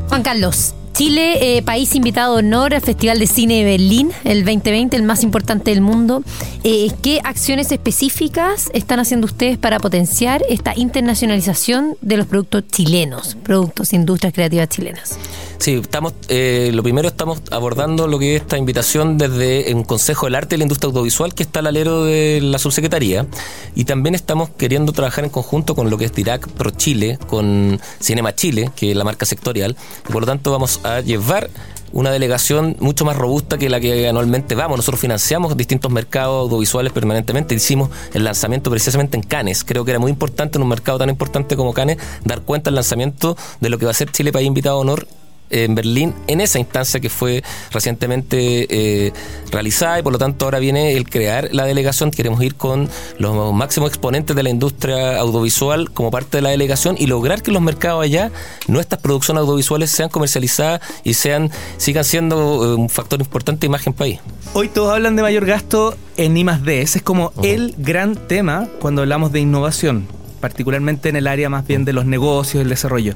Juan 0.09 0.23
Carlos, 0.23 0.73
Chile, 0.93 1.57
eh, 1.57 1.61
país 1.61 1.93
invitado 1.93 2.37
de 2.37 2.39
honor 2.39 2.73
al 2.73 2.81
Festival 2.81 3.19
de 3.19 3.27
Cine 3.27 3.59
de 3.59 3.65
Berlín, 3.65 4.11
el 4.23 4.43
2020, 4.43 4.95
el 4.95 5.03
más 5.03 5.21
importante 5.21 5.69
del 5.69 5.81
mundo. 5.81 6.23
Eh, 6.63 6.91
¿Qué 7.03 7.21
acciones 7.23 7.71
específicas 7.71 8.71
están 8.73 8.99
haciendo 8.99 9.25
ustedes 9.25 9.59
para 9.59 9.79
potenciar 9.79 10.41
esta 10.49 10.73
internacionalización 10.75 11.97
de 12.01 12.17
los 12.17 12.25
productos 12.25 12.65
chilenos, 12.67 13.37
productos, 13.43 13.93
industrias 13.93 14.33
creativas 14.33 14.69
chilenas? 14.69 15.19
Sí, 15.59 15.73
estamos, 15.73 16.13
eh, 16.29 16.69
lo 16.73 16.83
primero 16.83 17.07
estamos 17.07 17.41
abordando 17.51 18.07
lo 18.07 18.19
que 18.19 18.35
es 18.35 18.41
esta 18.41 18.57
invitación 18.57 19.17
desde 19.17 19.73
un 19.73 19.83
Consejo 19.83 20.27
del 20.27 20.35
Arte 20.35 20.55
y 20.55 20.59
la 20.59 20.63
Industria 20.63 20.89
Audiovisual 20.89 21.33
que 21.33 21.43
está 21.43 21.59
al 21.59 21.67
alero 21.67 22.03
de 22.03 22.39
la 22.41 22.59
subsecretaría 22.59 23.25
y 23.73 23.85
también 23.85 24.13
estamos 24.13 24.49
queriendo 24.51 24.91
trabajar 24.93 25.23
en 25.23 25.31
conjunto 25.31 25.75
con 25.75 25.89
lo 25.89 25.97
que 25.97 26.05
es 26.05 26.13
DIRAC 26.13 26.47
Pro 26.49 26.69
Chile, 26.69 27.17
con 27.27 27.81
Cinema 27.99 28.35
Chile, 28.35 28.71
que 28.75 28.91
es 28.91 28.97
la 28.97 29.03
marca 29.03 29.25
sectorial, 29.25 29.75
y 30.07 30.11
por 30.11 30.21
lo 30.21 30.27
tanto 30.27 30.51
vamos 30.51 30.79
a 30.83 31.01
llevar 31.01 31.49
una 31.91 32.11
delegación 32.11 32.75
mucho 32.79 33.05
más 33.05 33.15
robusta 33.15 33.57
que 33.57 33.69
la 33.69 33.79
que 33.79 34.07
anualmente 34.07 34.55
vamos. 34.55 34.77
Nosotros 34.77 34.99
financiamos 34.99 35.55
distintos 35.57 35.91
mercados 35.91 36.43
audiovisuales 36.43 36.91
permanentemente. 36.91 37.55
Hicimos 37.55 37.89
el 38.13 38.23
lanzamiento 38.23 38.69
precisamente 38.69 39.17
en 39.17 39.23
Cannes. 39.23 39.63
Creo 39.63 39.85
que 39.85 39.91
era 39.91 39.99
muy 39.99 40.11
importante 40.11 40.57
en 40.57 40.63
un 40.63 40.69
mercado 40.69 40.99
tan 40.99 41.09
importante 41.09 41.55
como 41.55 41.73
Cannes 41.73 41.97
dar 42.25 42.41
cuenta 42.41 42.69
del 42.69 42.75
lanzamiento 42.75 43.37
de 43.61 43.69
lo 43.69 43.77
que 43.77 43.85
va 43.85 43.91
a 43.91 43.95
ser 43.95 44.11
Chile 44.11 44.31
País 44.31 44.47
Invitado 44.47 44.77
a 44.77 44.79
Honor 44.79 45.07
en 45.49 45.75
Berlín 45.75 46.13
en 46.27 46.41
esa 46.41 46.59
instancia 46.59 46.99
que 46.99 47.09
fue 47.09 47.43
recientemente 47.71 48.67
eh, 48.69 49.13
realizada 49.51 49.99
y 49.99 50.03
por 50.03 50.13
lo 50.13 50.19
tanto 50.19 50.45
ahora 50.45 50.59
viene 50.59 50.93
el 50.93 51.09
crear 51.09 51.49
la 51.51 51.65
delegación. 51.65 52.11
Queremos 52.11 52.41
ir 52.43 52.55
con 52.55 52.89
los 53.17 53.53
máximos 53.53 53.89
exponentes 53.89 54.35
de 54.35 54.43
la 54.43 54.49
industria 54.49 55.19
audiovisual 55.19 55.91
como 55.91 56.11
parte 56.11 56.37
de 56.37 56.41
la 56.41 56.49
delegación 56.49 56.95
y 56.97 57.07
lograr 57.07 57.41
que 57.41 57.51
los 57.51 57.61
mercados 57.61 58.03
allá, 58.03 58.31
nuestras 58.67 59.01
producciones 59.01 59.41
audiovisuales 59.41 59.91
sean 59.91 60.09
comercializadas 60.09 60.81
y 61.03 61.13
sean 61.13 61.51
sigan 61.77 62.03
siendo 62.03 62.37
eh, 62.37 62.75
un 62.75 62.89
factor 62.89 63.19
importante 63.19 63.61
de 63.61 63.67
imagen 63.67 63.93
país. 63.93 64.19
Hoy 64.53 64.69
todos 64.69 64.93
hablan 64.93 65.15
de 65.15 65.21
mayor 65.21 65.45
gasto 65.45 65.95
en 66.17 66.35
I 66.37 66.43
D. 66.43 66.81
Ese 66.81 66.99
es 66.99 67.03
como 67.03 67.31
el 67.43 67.75
gran 67.77 68.15
tema 68.15 68.67
cuando 68.79 69.01
hablamos 69.01 69.31
de 69.31 69.39
innovación 69.39 70.07
particularmente 70.39 71.09
en 71.09 71.15
el 71.15 71.27
área 71.27 71.49
más 71.49 71.67
bien 71.67 71.85
de 71.85 71.93
los 71.93 72.05
negocios, 72.05 72.61
el 72.61 72.69
desarrollo. 72.69 73.13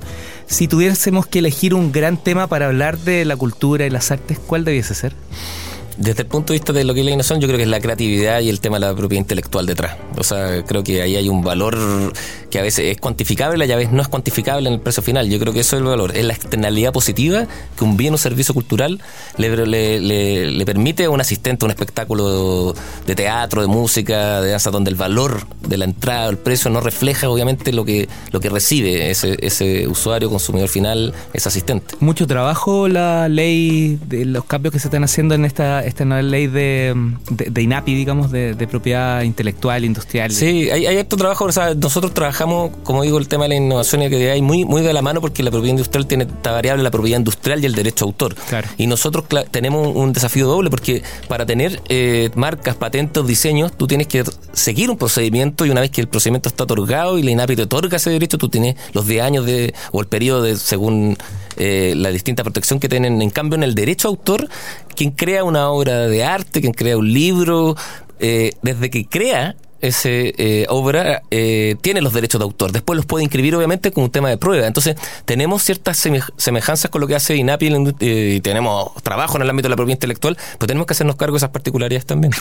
Si 0.48 0.68
tuviésemos 0.68 1.26
que 1.28 1.40
elegir 1.40 1.74
un 1.74 1.92
gran 1.92 2.18
tema 2.18 2.48
para 2.48 2.68
hablar 2.68 2.98
de 2.98 3.26
la 3.26 3.36
cultura 3.36 3.86
y 3.86 3.90
las 3.90 4.12
artes, 4.12 4.40
¿cuál 4.40 4.66
debiese 4.66 4.94
ser? 4.94 5.14
Desde 5.98 6.24
el 6.24 6.28
punto 6.28 6.54
de 6.54 6.60
vista 6.60 6.74
de 6.74 6.84
lo 6.84 6.94
que 6.94 7.02
es 7.02 7.06
la 7.06 7.12
innovación, 7.12 7.40
yo 7.40 7.48
creo 7.48 7.58
que 7.58 7.64
es 7.64 7.70
la 7.70 7.80
creatividad 7.80 8.40
y 8.40 8.50
el 8.50 8.60
tema 8.60 8.80
de 8.80 8.88
la 8.88 8.96
propiedad 8.96 9.22
intelectual 9.22 9.66
detrás. 9.66 9.98
O 10.18 10.24
sea, 10.24 10.64
creo 10.64 10.84
que 10.84 11.02
ahí 11.02 11.16
hay 11.16 11.30
un 11.30 11.44
valor 11.44 11.78
que 12.50 12.60
a 12.60 12.62
veces 12.62 12.92
es 12.92 12.98
cuantificable 12.98 13.66
y 13.66 13.72
a 13.72 13.78
veces 13.78 13.94
no 13.94 14.02
es 14.02 14.08
cuantificable 14.08 14.68
en 14.68 14.74
el 14.74 14.80
precio 14.82 15.02
final. 15.02 15.30
Yo 15.30 15.40
creo 15.40 15.54
que 15.54 15.62
eso 15.62 15.78
es 15.78 15.82
el 15.82 15.88
valor, 15.88 16.16
es 16.16 16.26
la 16.26 16.34
externalidad 16.34 16.92
positiva 16.92 17.48
que 17.78 17.84
un 17.84 17.98
bien 17.98 18.14
o 18.14 18.18
servicio 18.18 18.54
cultural 18.54 19.00
le, 19.38 19.66
le, 19.66 20.66
permite 20.66 21.06
a 21.06 21.10
un 21.10 21.22
asistente 21.22 21.64
a 21.64 21.68
un 21.68 21.72
espectáculo 21.72 22.74
de 23.06 23.16
teatro, 23.16 23.62
de 23.62 23.68
música, 23.68 24.42
de 24.42 24.52
danza, 24.52 24.70
donde 24.70 24.92
el 24.92 24.96
valor 24.96 25.46
de 25.68 25.78
la 25.78 25.86
entrada, 25.86 26.30
el 26.30 26.38
precio 26.38 26.70
no 26.70 26.82
refleja 26.82 27.30
obviamente 27.30 27.72
lo 27.72 27.86
que, 27.86 28.10
lo 28.32 28.40
que 28.40 28.50
recibe 28.50 29.10
ese, 29.10 29.38
ese 29.42 29.88
usuario, 29.88 30.30
consumidor 30.30 30.70
final, 30.70 31.14
ese 31.34 31.50
asistente. 31.50 31.96
Mucho 32.00 32.28
trabajo 32.28 32.88
la 32.88 33.30
ley 33.30 33.98
de 34.08 34.26
los 34.26 34.46
cambios 34.46 34.74
que 34.74 34.80
se 34.80 34.88
están 34.88 35.04
haciendo 35.04 35.36
en 35.36 35.46
esta 35.46 35.84
esta 35.86 36.06
nueva 36.06 36.22
ley 36.22 36.48
de, 36.48 36.94
de, 37.30 37.62
INAPI, 37.62 37.96
digamos, 37.96 38.32
de, 38.32 38.68
propiedad 38.70 39.22
intelectual, 39.22 39.84
industrial. 39.84 40.01
Sí, 40.32 40.70
hay, 40.70 40.86
hay 40.86 40.98
harto 40.98 41.18
trabajo. 41.18 41.46
O 41.46 41.52
sea, 41.52 41.74
nosotros 41.74 42.14
trabajamos, 42.14 42.72
como 42.84 43.04
digo, 43.04 43.18
el 43.18 43.28
tema 43.28 43.44
de 43.44 43.50
la 43.50 43.56
innovación 43.56 44.02
y 44.02 44.06
la 44.06 44.10
creatividad 44.10 44.38
muy, 44.46 44.66
muy 44.66 44.82
de 44.82 44.94
la 44.94 45.02
mano 45.02 45.22
porque 45.22 45.44
la 45.44 45.52
propiedad 45.52 45.72
industrial 45.72 46.08
tiene 46.08 46.24
esta 46.26 46.52
variable, 46.52 46.84
la 46.84 46.92
propiedad 46.92 47.18
industrial 47.18 47.62
y 47.64 47.66
el 47.66 47.76
derecho 47.76 48.06
a 48.06 48.08
autor. 48.08 48.36
Claro. 48.36 48.68
Y 48.78 48.88
nosotros 48.88 49.26
tenemos 49.52 49.96
un 49.96 50.14
desafío 50.14 50.48
doble 50.48 50.70
porque 50.70 51.04
para 51.28 51.46
tener 51.46 51.82
eh, 51.90 52.30
marcas, 52.36 52.76
patentes, 52.76 53.26
diseños, 53.26 53.72
tú 53.76 53.88
tienes 53.88 54.08
que 54.08 54.24
seguir 54.54 54.90
un 54.90 54.98
procedimiento 54.98 55.66
y 55.66 55.70
una 55.70 55.82
vez 55.82 55.92
que 55.92 56.02
el 56.02 56.08
procedimiento 56.08 56.50
está 56.50 56.64
otorgado 56.64 57.18
y 57.18 57.24
la 57.24 57.32
INAPI 57.32 57.56
te 57.56 57.62
otorga 57.64 57.98
ese 57.98 58.10
derecho, 58.10 58.38
tú 58.38 58.50
tienes 58.50 58.76
los 58.94 59.08
10 59.08 59.24
años 59.24 59.46
de, 59.46 59.74
o 59.92 60.02
el 60.02 60.08
periodo 60.08 60.44
de, 60.44 60.58
según 60.58 61.18
eh, 61.58 61.94
la 61.96 62.10
distinta 62.10 62.44
protección 62.44 62.80
que 62.80 62.90
tienen. 62.90 63.22
En 63.22 63.30
cambio, 63.30 63.58
en 63.58 63.64
el 63.64 63.76
derecho 63.76 64.08
a 64.08 64.12
autor, 64.12 64.48
quien 64.96 65.12
crea 65.12 65.44
una 65.44 65.70
obra 65.70 66.08
de 66.08 66.24
arte, 66.24 66.62
quien 66.62 66.74
crea 66.74 66.98
un 66.98 67.12
libro, 67.12 67.76
eh, 68.20 68.54
desde 68.62 68.90
que 68.90 69.06
crea 69.06 69.56
esa 69.82 70.10
eh, 70.10 70.66
obra 70.70 71.24
eh, 71.32 71.76
tiene 71.82 72.02
los 72.02 72.14
derechos 72.14 72.40
de 72.40 72.44
autor. 72.44 72.72
Después 72.72 72.98
los 72.98 73.06
puede 73.06 73.24
inscribir, 73.24 73.56
obviamente, 73.56 73.92
con 73.92 74.04
un 74.06 74.12
tema 74.12 74.30
de 74.30 74.38
prueba. 74.38 74.68
Entonces, 74.68 74.96
tenemos 75.26 75.64
ciertas 75.64 75.98
semejanzas 76.38 76.90
con 76.92 77.02
lo 77.02 77.08
que 77.08 77.16
hace 77.16 77.36
INAPI 77.36 77.96
y 78.00 78.42
tenemos 78.42 78.94
trabajo 79.04 79.38
en 79.38 79.44
el 79.44 79.50
ámbito 79.50 79.68
de 79.68 79.72
la 79.72 79.76
propiedad 79.76 79.98
intelectual, 79.98 80.38
pero 80.58 80.68
tenemos 80.68 80.88
que 80.88 80.94
hacernos 80.94 81.16
cargo 81.16 81.34
de 81.34 81.38
esas 81.38 81.50
particularidades 81.50 82.06
también. 82.06 82.34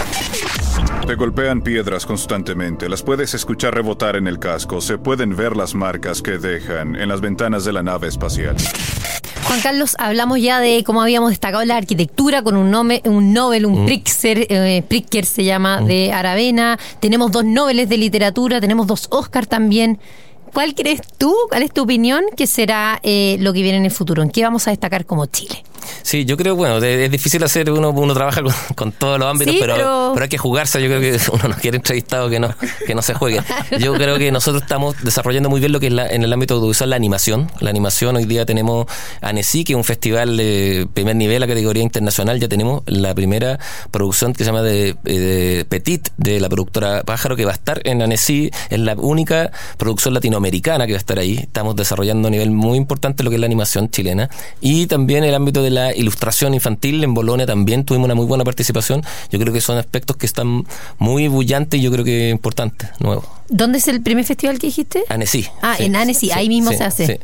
Te 1.06 1.14
golpean 1.14 1.62
piedras 1.62 2.06
constantemente, 2.06 2.88
las 2.88 3.02
puedes 3.02 3.34
escuchar 3.34 3.74
rebotar 3.74 4.16
en 4.16 4.26
el 4.26 4.38
casco, 4.38 4.80
se 4.80 4.98
pueden 4.98 5.34
ver 5.34 5.56
las 5.56 5.74
marcas 5.74 6.22
que 6.22 6.38
dejan 6.38 6.94
en 6.94 7.08
las 7.08 7.20
ventanas 7.20 7.64
de 7.64 7.72
la 7.72 7.82
nave 7.82 8.08
espacial. 8.08 8.56
Juan 9.50 9.62
Carlos, 9.62 9.96
hablamos 9.98 10.40
ya 10.40 10.60
de 10.60 10.84
cómo 10.84 11.02
habíamos 11.02 11.30
destacado 11.30 11.64
la 11.64 11.76
arquitectura 11.76 12.40
con 12.40 12.56
un, 12.56 12.70
nome, 12.70 13.02
un 13.04 13.32
Nobel, 13.32 13.66
un 13.66 13.82
mm. 13.82 13.84
Pritzker, 13.84 14.46
eh, 14.48 14.84
Pritzker 14.86 15.26
se 15.26 15.42
llama, 15.42 15.80
mm. 15.80 15.86
de 15.86 16.12
Aravena. 16.12 16.78
Tenemos 17.00 17.32
dos 17.32 17.44
Nobeles 17.44 17.88
de 17.88 17.96
literatura, 17.96 18.60
tenemos 18.60 18.86
dos 18.86 19.08
Oscar 19.10 19.46
también. 19.46 19.98
¿Cuál 20.52 20.74
crees 20.74 21.00
tú, 21.18 21.34
cuál 21.48 21.62
es 21.62 21.72
tu 21.72 21.82
opinión 21.82 22.24
que 22.36 22.46
será 22.46 23.00
eh, 23.02 23.36
lo 23.40 23.52
que 23.52 23.62
viene 23.62 23.78
en 23.78 23.84
el 23.84 23.90
futuro? 23.90 24.22
¿En 24.22 24.30
qué 24.30 24.42
vamos 24.42 24.66
a 24.66 24.70
destacar 24.70 25.06
como 25.06 25.26
Chile? 25.26 25.64
Sí, 26.02 26.24
yo 26.24 26.36
creo, 26.36 26.56
bueno, 26.56 26.76
es 26.78 27.10
difícil 27.10 27.42
hacer, 27.42 27.70
uno, 27.70 27.90
uno 27.90 28.14
trabaja 28.14 28.42
con, 28.74 28.92
todos 28.92 29.18
los 29.18 29.28
ámbitos, 29.28 29.54
pero, 29.58 29.74
pero... 29.74 30.22
hay 30.22 30.28
que 30.28 30.38
jugarse, 30.38 30.80
yo 30.82 30.88
creo 30.88 31.00
que 31.00 31.18
uno 31.32 31.48
no 31.48 31.54
quiere 31.56 31.78
entrevistado 31.78 32.28
que 32.28 32.38
no, 32.38 32.54
que 32.86 32.94
no 32.94 33.02
se 33.02 33.14
juegue. 33.14 33.40
Yo 33.78 33.94
creo 33.94 34.18
que 34.18 34.30
nosotros 34.30 34.62
estamos 34.62 34.96
desarrollando 35.02 35.48
muy 35.48 35.60
bien 35.60 35.72
lo 35.72 35.80
que 35.80 35.88
es 35.88 35.92
en 35.92 36.22
el 36.22 36.32
ámbito 36.32 36.54
audiovisual 36.54 36.90
la 36.90 36.96
animación. 36.96 37.50
La 37.60 37.70
animación, 37.70 38.16
hoy 38.16 38.24
día 38.24 38.44
tenemos 38.44 38.86
ANESI, 39.20 39.64
que 39.64 39.72
es 39.72 39.76
un 39.76 39.84
festival 39.84 40.36
de 40.36 40.86
primer 40.92 41.16
nivel, 41.16 41.42
a 41.42 41.46
categoría 41.46 41.82
internacional, 41.82 42.38
ya 42.38 42.48
tenemos 42.48 42.82
la 42.86 43.14
primera 43.14 43.58
producción 43.90 44.32
que 44.32 44.44
se 44.44 44.50
llama 44.50 44.62
de, 44.62 44.96
de 45.02 45.66
Petit, 45.68 46.10
de 46.16 46.40
la 46.40 46.48
productora 46.48 47.02
Pájaro, 47.02 47.36
que 47.36 47.44
va 47.44 47.52
a 47.52 47.54
estar 47.54 47.80
en 47.84 48.02
ANESI, 48.02 48.50
es 48.68 48.78
la 48.78 48.94
única 48.94 49.50
producción 49.78 50.14
latinoamericana 50.14 50.39
que 50.42 50.76
va 50.76 50.84
a 50.84 50.96
estar 50.96 51.18
ahí. 51.18 51.38
Estamos 51.38 51.76
desarrollando 51.76 52.28
a 52.28 52.30
nivel 52.30 52.50
muy 52.50 52.76
importante 52.78 53.22
lo 53.22 53.30
que 53.30 53.36
es 53.36 53.40
la 53.40 53.46
animación 53.46 53.90
chilena 53.90 54.30
y 54.60 54.86
también 54.86 55.24
el 55.24 55.34
ámbito 55.34 55.62
de 55.62 55.70
la 55.70 55.94
ilustración 55.94 56.54
infantil 56.54 57.02
en 57.04 57.14
Bolonia 57.14 57.46
también 57.46 57.84
tuvimos 57.84 58.06
una 58.06 58.14
muy 58.14 58.26
buena 58.26 58.44
participación. 58.44 59.02
Yo 59.30 59.38
creo 59.38 59.52
que 59.52 59.60
son 59.60 59.78
aspectos 59.78 60.16
que 60.16 60.26
están 60.26 60.64
muy 60.98 61.28
bullantes 61.28 61.80
y 61.80 61.82
yo 61.82 61.90
creo 61.92 62.04
que 62.04 62.30
importantes, 62.30 62.90
nuevos. 62.98 63.24
¿Dónde 63.48 63.78
es 63.78 63.88
el 63.88 64.00
primer 64.00 64.24
festival 64.24 64.58
que 64.58 64.68
dijiste? 64.68 65.04
Annecy. 65.08 65.46
Ah, 65.62 65.76
en 65.78 65.96
Annecy, 65.96 66.30
ahí 66.30 66.48
mismo 66.48 66.72
se 66.72 66.84
hace. 66.84 67.20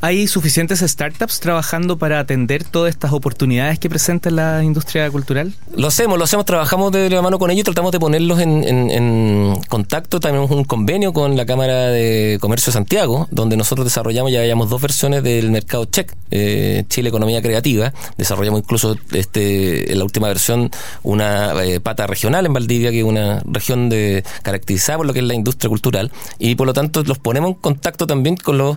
¿Hay 0.00 0.26
suficientes 0.26 0.80
startups 0.80 1.40
trabajando 1.40 1.96
para 1.96 2.20
atender 2.20 2.64
todas 2.64 2.90
estas 2.90 3.12
oportunidades 3.12 3.78
que 3.78 3.88
presenta 3.88 4.30
la 4.30 4.62
industria 4.62 5.10
cultural? 5.10 5.54
Lo 5.74 5.88
hacemos, 5.88 6.18
lo 6.18 6.24
hacemos, 6.24 6.44
trabajamos 6.44 6.92
de 6.92 7.08
la 7.10 7.22
mano 7.22 7.38
con 7.38 7.50
ellos, 7.50 7.64
tratamos 7.64 7.92
de 7.92 7.98
ponerlos 7.98 8.38
en, 8.40 9.56
contacto. 9.68 10.20
Tenemos 10.20 10.50
un 10.50 10.64
convenio 10.64 11.12
con 11.12 11.36
la 11.36 11.46
Cámara 11.46 11.88
de 11.88 12.38
Comercio 12.40 12.70
de 12.70 12.74
Santiago, 12.74 13.28
donde 13.30 13.56
nosotros 13.56 13.86
desarrollamos, 13.86 14.32
ya 14.32 14.40
hayamos 14.40 14.68
dos 14.68 14.80
versiones 14.80 15.22
del 15.22 15.50
mercado 15.50 15.86
check, 15.86 16.12
eh, 16.30 16.84
Chile 16.88 17.08
Economía 17.08 17.40
Creativa. 17.42 17.92
Desarrollamos 18.16 18.60
incluso 18.60 18.96
este, 19.12 19.92
en 19.92 19.98
la 19.98 20.04
última 20.04 20.28
versión 20.28 20.70
una 21.02 21.52
eh, 21.64 21.80
pata 21.80 22.06
regional 22.06 22.46
en 22.46 22.52
Valdivia, 22.52 22.90
que 22.90 22.98
es 22.98 23.04
una 23.04 23.42
región 23.46 23.88
de 23.88 24.24
caracterizada 24.42 24.98
por 24.98 25.06
lo 25.06 25.12
que 25.12 25.20
es 25.20 25.24
la 25.24 25.34
industria 25.34 25.68
cultural, 25.68 26.12
y 26.38 26.54
por 26.54 26.66
lo 26.66 26.72
tanto 26.72 27.02
los 27.02 27.18
ponemos 27.18 27.50
en 27.50 27.54
contacto 27.54 28.06
también 28.06 28.36
con 28.36 28.58
los 28.58 28.76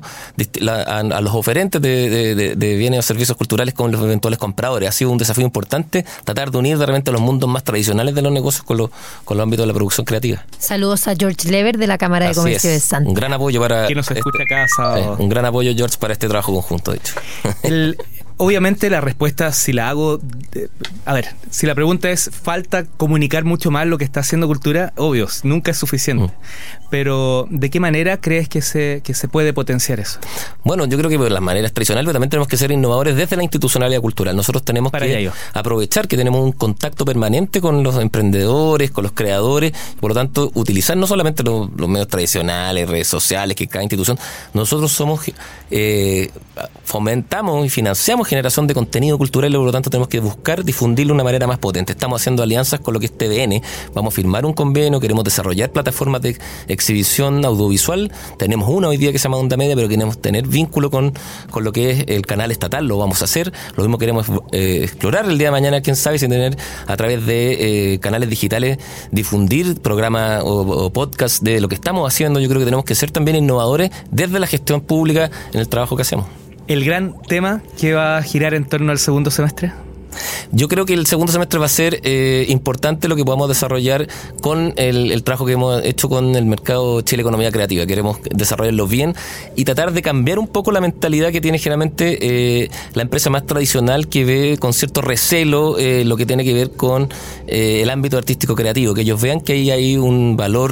con 1.10 1.18
a 1.18 1.22
los 1.22 1.34
oferentes 1.34 1.82
de, 1.82 2.10
de- 2.10 2.36
de- 2.36 2.56
de 2.56 2.76
bienes 2.78 3.00
o 3.00 3.02
servicios 3.04 3.38
culturales 3.38 3.74
con 3.74 3.92
los 3.92 4.02
eventuales 4.02 4.38
compradores. 4.40 4.90
Ha 4.90 4.92
sido 4.92 5.12
un 5.12 5.18
desafío 5.18 5.44
importante 5.44 6.06
tratar 6.24 6.52
de 6.52 6.58
unir 6.58 6.78
de 6.78 6.86
repente 6.86 7.12
los 7.12 7.22
mundos 7.22 7.50
más 7.50 7.64
tradicionales 7.64 8.16
de 8.16 8.22
los 8.22 8.32
negocios 8.32 8.64
con 8.64 8.78
los, 8.78 8.90
con 9.26 9.38
los 9.38 9.44
ámbitos 9.44 9.64
de 9.64 9.68
la 9.68 9.74
producción 9.74 10.06
creativa. 10.06 10.46
Saludos 10.58 11.08
a 11.08 11.16
George 11.16 11.50
Lever 11.50 11.78
de 11.78 11.88
la 11.88 11.98
Cámara 11.98 12.26
de 12.26 12.32
Así 12.32 12.40
Comercio 12.40 12.70
es. 12.70 12.76
de 12.84 12.88
Santa. 12.88 13.10
Un 13.10 13.16
gran 13.16 13.34
apoyo 13.34 13.60
para. 13.62 13.88
Que 13.88 13.96
nos 13.96 14.10
escucha 14.12 14.44
cada 14.48 14.68
sábado. 14.68 15.16
Sí, 15.18 15.24
un 15.24 15.30
gran 15.30 15.46
apoyo, 15.46 15.72
George, 15.76 15.98
para 16.00 16.14
este 16.14 16.28
trabajo 16.28 16.54
conjunto, 16.54 16.92
de 16.92 16.98
hecho. 16.98 17.14
El- 17.64 17.98
obviamente 18.40 18.90
la 18.90 19.02
respuesta, 19.02 19.52
si 19.52 19.74
la 19.74 19.90
hago, 19.90 20.20
eh, 20.56 20.70
a 21.06 21.14
ver, 21.14 21.28
si 21.50 21.68
la 21.68 21.76
pregunta 21.76 22.10
es, 22.10 22.32
¿falta 22.34 22.86
comunicar 22.86 23.44
mucho 23.44 23.70
más 23.70 23.86
lo 23.86 23.98
que 23.98 24.06
está 24.06 24.22
haciendo 24.22 24.48
cultura? 24.48 24.94
Obvio, 24.96 25.28
nunca 25.44 25.72
es 25.72 25.78
suficiente. 25.78 26.24
Mm. 26.28 26.80
Pero, 26.90 27.48
¿de 27.52 27.70
qué 27.70 27.80
manera 27.80 28.20
crees 28.20 28.50
que 28.50 28.62
se, 28.62 29.02
que 29.04 29.14
se 29.14 29.28
puede 29.28 29.54
potenciar 29.54 30.00
eso? 30.00 30.20
Bueno, 30.64 30.86
yo 30.86 30.98
creo 30.98 31.10
que 31.10 31.20
por 31.20 31.30
las 31.30 31.42
maneras 31.42 31.74
tradicionales, 31.74 32.06
pero 32.08 32.14
también 32.14 32.30
tenemos 32.32 32.48
que 32.48 32.58
ser 32.58 32.72
innovadores 32.72 33.16
desde 33.16 33.36
la 33.36 33.44
institucionalidad 33.44 34.02
cultural. 34.02 34.36
Nosotros 34.36 34.64
tenemos 34.64 34.92
Para 34.92 35.06
que 35.06 35.22
iba. 35.22 35.34
aprovechar 35.54 36.08
que 36.08 36.18
tenemos 36.18 36.42
un 36.42 36.54
contacto 36.54 37.06
permanente 37.06 37.62
con 37.62 37.84
los 37.84 38.00
emprendedores, 38.00 38.90
con 38.90 39.04
los 39.04 39.12
creadores, 39.12 39.74
y 39.96 40.00
por 40.00 40.12
lo 40.12 40.16
tanto, 40.16 40.50
utilizar 40.56 40.98
no 40.98 41.06
solamente 41.06 41.44
los, 41.44 41.70
los 41.76 41.90
medios 41.90 42.08
tradicionales, 42.08 42.90
redes 42.90 43.08
sociales, 43.08 43.56
que 43.56 43.68
cada 43.68 43.84
institución, 43.84 44.18
nosotros 44.54 44.92
somos, 44.92 45.22
eh, 45.70 46.32
fomentamos 46.86 47.66
y 47.66 47.70
financiamos 47.70 48.29
generación 48.30 48.68
de 48.68 48.74
contenido 48.74 49.18
cultural 49.18 49.52
y 49.52 49.56
por 49.56 49.66
lo 49.66 49.72
tanto 49.72 49.90
tenemos 49.90 50.08
que 50.08 50.20
buscar 50.20 50.64
difundirlo 50.64 51.12
de 51.12 51.16
una 51.16 51.24
manera 51.24 51.48
más 51.48 51.58
potente. 51.58 51.92
Estamos 51.92 52.22
haciendo 52.22 52.44
alianzas 52.44 52.80
con 52.80 52.94
lo 52.94 53.00
que 53.00 53.08
es 53.08 53.18
TVN, 53.18 53.62
vamos 53.94 54.14
a 54.14 54.16
firmar 54.16 54.46
un 54.46 54.54
convenio, 54.54 55.00
queremos 55.00 55.24
desarrollar 55.24 55.72
plataformas 55.72 56.22
de 56.22 56.38
exhibición 56.68 57.44
audiovisual, 57.44 58.12
tenemos 58.38 58.70
una 58.70 58.88
hoy 58.90 58.98
día 58.98 59.12
que 59.12 59.20
se 59.20 59.24
llama 59.24 59.38
Onda 59.38 59.58
Media, 59.58 59.76
pero 59.76 59.90
queremos 59.90 60.22
tener 60.22 60.48
vínculo 60.48 60.92
con, 60.92 61.14
con 61.50 61.64
lo 61.64 61.72
que 61.72 61.92
es 61.92 62.04
el 62.08 62.26
canal 62.26 62.52
estatal, 62.52 62.88
lo 62.88 62.98
vamos 62.98 63.22
a 63.22 63.26
hacer, 63.26 63.52
lo 63.76 63.84
mismo 63.84 63.98
queremos 63.98 64.28
eh, 64.52 64.82
explorar 64.84 65.26
el 65.26 65.38
día 65.38 65.48
de 65.48 65.52
mañana, 65.52 65.82
quién 65.82 65.96
sabe, 65.96 66.20
sin 66.20 66.30
tener 66.30 66.56
a 66.88 66.96
través 66.96 67.26
de 67.26 67.94
eh, 67.94 68.00
canales 68.00 68.30
digitales 68.30 68.78
difundir 69.12 69.82
programas 69.82 70.44
o, 70.44 70.62
o 70.62 70.94
podcasts 70.94 71.44
de 71.44 71.60
lo 71.60 71.68
que 71.68 71.76
estamos 71.76 72.08
haciendo, 72.08 72.40
yo 72.40 72.48
creo 72.48 72.60
que 72.60 72.66
tenemos 72.66 72.86
que 72.86 72.96
ser 72.96 73.12
también 73.12 73.38
innovadores 73.38 73.90
desde 74.12 74.40
la 74.40 74.48
gestión 74.48 74.82
pública 74.82 75.32
en 75.52 75.60
el 75.60 75.68
trabajo 75.68 75.96
que 75.96 76.04
hacemos. 76.04 76.39
¿El 76.70 76.86
gran 76.86 77.16
tema 77.28 77.64
que 77.80 77.94
va 77.94 78.18
a 78.18 78.22
girar 78.22 78.54
en 78.54 78.64
torno 78.64 78.92
al 78.92 79.00
segundo 79.00 79.32
semestre? 79.32 79.74
Yo 80.52 80.68
creo 80.68 80.86
que 80.86 80.94
el 80.94 81.08
segundo 81.08 81.34
semestre 81.34 81.58
va 81.60 81.66
a 81.66 81.70
ser 81.70 82.00
eh, 82.04 82.46
importante 82.48 83.08
lo 83.08 83.16
que 83.16 83.26
podamos 83.26 83.48
desarrollar 83.48 84.08
con 84.40 84.74
el, 84.76 85.24
trabajo 85.24 85.48
que 85.48 85.54
hemos 85.54 85.84
hecho 85.84 86.10
con 86.10 86.36
el 86.36 86.46
mercado 86.46 87.02
Chile 87.02 87.24
Economía 87.24 87.52
Creativa. 87.52 87.88
Queremos 87.88 88.20
desarrollarlo 88.30 88.86
bien 88.86 89.16
y 89.56 89.66
tratar 89.66 89.94
de 89.94 90.04
cambiar 90.04 90.38
un 90.38 90.46
poco 90.46 90.72
la 90.72 90.80
mentalidad 90.80 91.32
que 91.32 91.42
tiene 91.42 91.58
generalmente 91.58 92.20
eh, 92.22 92.70
la 92.94 93.02
empresa 93.02 93.32
más 93.32 93.48
tradicional 93.48 94.08
que 94.08 94.24
ve 94.24 94.58
con 94.60 94.72
cierto 94.72 95.02
recelo 95.02 95.80
eh, 95.80 96.06
lo 96.06 96.18
que 96.18 96.28
tiene 96.28 96.44
que 96.44 96.54
ver 96.54 96.70
con 96.70 97.10
el 97.48 97.90
ámbito 97.90 98.16
artístico 98.16 98.54
creativo. 98.54 98.94
Que 98.94 99.02
ellos 99.02 99.20
vean 99.20 99.42
que 99.42 99.54
ahí 99.54 99.72
hay 99.72 99.98
un 99.98 100.38
valor 100.38 100.72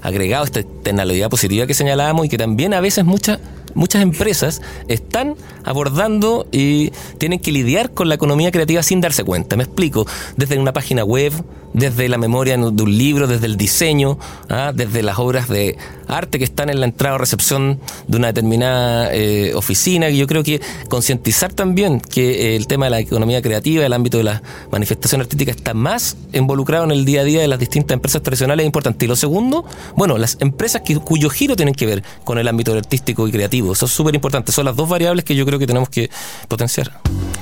agregado, 0.00 0.46
esta 0.46 0.60
externalidad 0.60 1.28
positiva 1.28 1.66
que 1.66 1.74
señalábamos 1.74 2.24
y 2.24 2.28
que 2.30 2.38
también 2.38 2.72
a 2.72 2.80
veces 2.80 3.04
muchas 3.04 3.40
muchas 3.74 4.02
empresas 4.02 4.62
están 4.88 5.36
abordando 5.64 6.46
y 6.52 6.90
tienen 7.18 7.38
que 7.38 7.52
lidiar 7.52 7.90
con 7.90 8.08
la 8.08 8.14
economía 8.14 8.50
creativa 8.50 8.82
sin 8.82 9.00
darse 9.00 9.24
cuenta. 9.24 9.56
Me 9.56 9.64
explico, 9.64 10.06
desde 10.36 10.58
una 10.58 10.72
página 10.72 11.04
web, 11.04 11.32
desde 11.72 12.08
la 12.08 12.18
memoria 12.18 12.56
de 12.56 12.82
un 12.82 12.98
libro, 12.98 13.26
desde 13.26 13.46
el 13.46 13.56
diseño, 13.56 14.18
¿ah? 14.48 14.72
desde 14.74 15.02
las 15.02 15.18
obras 15.18 15.48
de 15.48 15.76
arte 16.08 16.38
que 16.38 16.44
están 16.44 16.68
en 16.68 16.80
la 16.80 16.86
entrada 16.86 17.16
o 17.16 17.18
recepción 17.18 17.80
de 18.06 18.16
una 18.16 18.28
determinada 18.28 19.12
eh, 19.12 19.54
oficina. 19.54 20.10
Y 20.10 20.18
Yo 20.18 20.26
creo 20.26 20.42
que 20.42 20.60
concientizar 20.88 21.52
también 21.52 22.00
que 22.00 22.52
eh, 22.52 22.56
el 22.56 22.66
tema 22.66 22.86
de 22.86 22.90
la 22.90 23.00
economía 23.00 23.40
creativa, 23.42 23.84
el 23.84 23.92
ámbito 23.92 24.18
de 24.18 24.24
la 24.24 24.42
manifestación 24.70 25.20
artística 25.20 25.50
está 25.50 25.74
más 25.74 26.16
involucrado 26.32 26.84
en 26.84 26.90
el 26.90 27.04
día 27.04 27.22
a 27.22 27.24
día 27.24 27.40
de 27.40 27.48
las 27.48 27.58
distintas 27.58 27.94
empresas 27.94 28.22
tradicionales 28.22 28.64
es 28.64 28.66
importante. 28.66 29.04
Y 29.04 29.08
lo 29.08 29.16
segundo, 29.16 29.64
bueno, 29.96 30.18
las 30.18 30.36
empresas 30.40 30.82
que, 30.82 30.96
cuyo 30.96 31.30
giro 31.30 31.56
tienen 31.56 31.74
que 31.74 31.86
ver 31.86 32.02
con 32.24 32.38
el 32.38 32.48
ámbito 32.48 32.72
artístico 32.74 33.26
y 33.28 33.32
creativo. 33.32 33.72
Eso 33.72 33.86
es 33.86 33.92
súper 33.92 34.14
importante. 34.14 34.52
Son 34.52 34.64
las 34.64 34.76
dos 34.76 34.88
variables 34.88 35.24
que 35.24 35.34
yo 35.34 35.46
creo 35.46 35.58
que 35.58 35.66
tenemos 35.66 35.88
que 35.88 36.10
potenciar. 36.48 36.92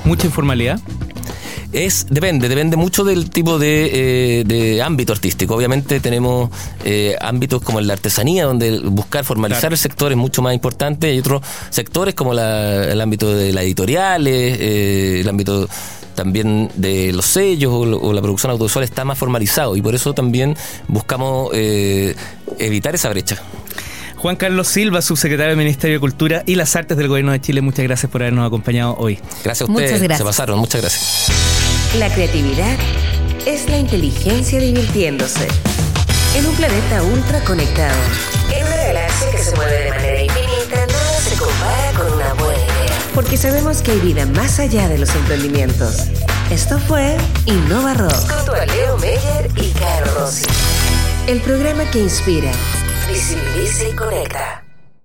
¿Mucha 0.05 0.27
informalidad? 0.27 0.81
Es, 1.73 2.07
depende, 2.11 2.49
depende 2.49 2.77
mucho 2.77 3.05
del 3.05 3.31
tipo 3.31 3.57
de, 3.59 4.41
eh, 4.41 4.45
de 4.45 4.83
ámbito 4.83 5.13
artístico. 5.13 5.55
Obviamente 5.55 6.01
tenemos 6.01 6.51
eh, 6.85 7.15
ámbitos 7.21 7.63
como 7.63 7.79
el 7.79 7.85
de 7.85 7.89
la 7.89 7.93
artesanía, 7.95 8.45
donde 8.47 8.81
buscar 8.81 9.25
formalizar 9.25 9.61
Claro. 9.61 9.75
el 9.75 9.79
sector 9.79 10.11
es 10.11 10.19
mucho 10.19 10.43
más 10.43 10.53
importante. 10.53 11.09
Hay 11.11 11.21
otros 11.21 11.43
sectores 11.71 12.15
como 12.15 12.35
la- 12.35 12.87
el 12.91 13.01
ámbito 13.01 13.33
de 13.33 13.53
las 13.53 13.63
editoriales, 13.63 14.57
eh, 14.59 15.21
el 15.21 15.29
ámbito 15.29 15.69
también 16.17 16.71
de 16.75 17.13
los 17.13 17.25
sellos 17.27 17.73
o, 17.73 17.79
o 17.83 18.13
la 18.13 18.21
producción 18.21 18.51
audiovisual 18.51 18.85
está 18.85 19.05
más 19.05 19.17
formalizado 19.17 19.77
y 19.77 19.81
por 19.83 19.95
eso 19.95 20.13
también 20.13 20.57
buscamos 20.89 21.51
eh, 21.55 22.17
evitar 22.59 22.97
esa 22.97 23.09
brecha. 23.11 23.41
Juan 24.21 24.37
Carlos 24.37 24.69
Silva, 24.69 25.01
subsecretario 25.01 25.49
del 25.53 25.57
Ministerio 25.57 25.97
de 25.97 26.01
Cultura 26.01 26.43
y 26.45 26.55
las 26.57 26.77
Artes 26.77 26.99
del 26.99 27.09
Gobierno 27.09 27.33
de 27.33 27.41
Chile, 27.41 27.63
muchas 27.63 27.85
gracias 27.87 28.13
por 28.13 28.21
habernos 28.21 28.47
acompañado 28.47 28.95
hoy. 28.99 29.19
Gracias 29.43 29.67
a 29.67 29.73
Muchas 29.73 29.87
ustedes, 29.93 30.03
gracias. 30.03 30.19
se 30.19 30.25
pasaron, 30.25 30.59
muchas 30.59 30.83
gracias. 30.83 31.33
La 31.99 32.13
creatividad 32.13 32.77
es 33.47 33.67
la 33.71 33.79
inteligencia 33.79 34.61
divirtiéndose. 34.61 35.49
En 36.37 36.45
un 36.45 36.55
planeta 36.55 37.03
ultra 37.03 37.41
conectado. 37.45 37.97
En 38.55 38.67
una 38.67 38.77
galaxia 38.77 39.31
que 39.31 39.39
se 39.39 39.57
mueve 39.57 39.85
de 39.85 39.91
manera 39.91 40.23
infinita, 40.23 40.77
nada 40.87 41.21
se 41.21 41.37
compara 41.37 41.93
con 41.97 42.13
una 42.13 42.35
buena 42.35 42.59
idea. 42.59 42.99
Porque 43.15 43.39
sabemos 43.39 43.81
que 43.81 43.93
hay 43.93 44.01
vida 44.01 44.27
más 44.27 44.61
allá 44.61 44.87
de 44.89 44.99
los 44.99 45.15
emprendimientos. 45.17 46.09
Esto 46.51 46.79
fue 46.79 47.17
Innova 47.47 47.95
Rock. 47.95 48.13
Junto 48.13 48.53
a 48.53 48.67
Leo 48.67 48.99
Meyer 48.99 49.51
y 49.57 49.71
Caro 49.79 50.13
Rossi. 50.19 50.45
El 51.27 51.41
programa 51.41 51.89
que 51.91 52.01
inspira, 52.01 52.51
visibiliza 53.11 53.89
y 53.89 53.93
conecta. 53.97 54.70